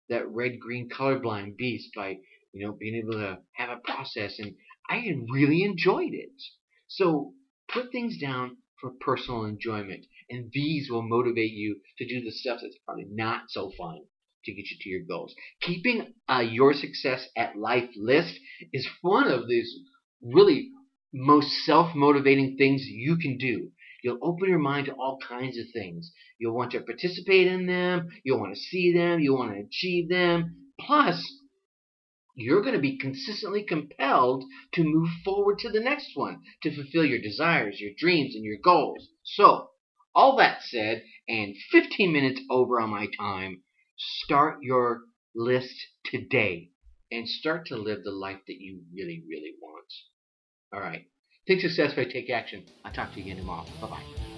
that 0.08 0.28
red 0.28 0.60
green 0.60 0.88
colorblind 0.90 1.56
beast 1.56 1.90
by, 1.96 2.18
you 2.52 2.66
know, 2.66 2.72
being 2.72 2.96
able 2.96 3.14
to 3.14 3.38
have 3.54 3.70
a 3.70 3.80
process, 3.80 4.38
and 4.38 4.54
I 4.88 5.10
really 5.30 5.62
enjoyed 5.62 6.12
it. 6.12 6.42
So 6.88 7.32
put 7.72 7.90
things 7.90 8.18
down 8.18 8.58
for 8.80 8.90
personal 9.00 9.44
enjoyment, 9.46 10.04
and 10.30 10.50
these 10.52 10.90
will 10.90 11.02
motivate 11.02 11.52
you 11.52 11.80
to 11.98 12.06
do 12.06 12.22
the 12.22 12.32
stuff 12.32 12.60
that's 12.62 12.78
probably 12.84 13.06
not 13.10 13.44
so 13.48 13.70
fun 13.78 14.00
to 14.44 14.52
get 14.52 14.70
you 14.70 14.76
to 14.80 14.88
your 14.88 15.02
goals. 15.08 15.34
Keeping 15.60 16.14
uh, 16.28 16.40
your 16.40 16.72
success 16.72 17.28
at 17.36 17.56
life 17.56 17.90
list 17.96 18.38
is 18.72 18.88
one 19.02 19.28
of 19.28 19.48
these 19.48 19.72
really 20.22 20.70
most 21.12 21.48
self 21.64 21.94
motivating 21.94 22.56
things 22.56 22.86
you 22.86 23.16
can 23.16 23.36
do. 23.38 23.70
You'll 24.02 24.18
open 24.22 24.48
your 24.48 24.58
mind 24.58 24.86
to 24.86 24.92
all 24.92 25.18
kinds 25.26 25.58
of 25.58 25.66
things. 25.72 26.12
You'll 26.38 26.54
want 26.54 26.72
to 26.72 26.80
participate 26.80 27.46
in 27.46 27.66
them. 27.66 28.08
You'll 28.24 28.38
want 28.38 28.54
to 28.54 28.60
see 28.60 28.92
them. 28.92 29.20
You'll 29.20 29.38
want 29.38 29.52
to 29.52 29.64
achieve 29.66 30.08
them. 30.08 30.56
Plus, 30.78 31.24
you're 32.36 32.60
going 32.60 32.74
to 32.74 32.80
be 32.80 32.98
consistently 32.98 33.64
compelled 33.64 34.44
to 34.74 34.84
move 34.84 35.08
forward 35.24 35.58
to 35.60 35.70
the 35.70 35.80
next 35.80 36.10
one 36.14 36.42
to 36.62 36.74
fulfill 36.74 37.04
your 37.04 37.20
desires, 37.20 37.80
your 37.80 37.92
dreams, 37.96 38.34
and 38.34 38.44
your 38.44 38.58
goals. 38.62 39.08
So, 39.24 39.70
all 40.16 40.36
that 40.38 40.62
said, 40.62 41.04
and 41.28 41.54
15 41.70 42.12
minutes 42.12 42.40
over 42.50 42.80
on 42.80 42.90
my 42.90 43.06
time, 43.16 43.62
Start 43.98 44.58
your 44.62 45.04
list 45.34 45.74
today 46.04 46.70
and 47.10 47.28
start 47.28 47.66
to 47.66 47.76
live 47.76 48.04
the 48.04 48.10
life 48.10 48.40
that 48.46 48.60
you 48.60 48.82
really, 48.94 49.24
really 49.28 49.54
want. 49.60 49.92
All 50.72 50.80
right. 50.80 51.06
Think 51.46 51.60
successfully, 51.60 52.06
take 52.06 52.28
action. 52.28 52.64
I'll 52.84 52.92
talk 52.92 53.12
to 53.12 53.20
you 53.20 53.26
again 53.26 53.38
tomorrow. 53.38 53.64
Bye 53.80 53.88
bye. 53.88 54.35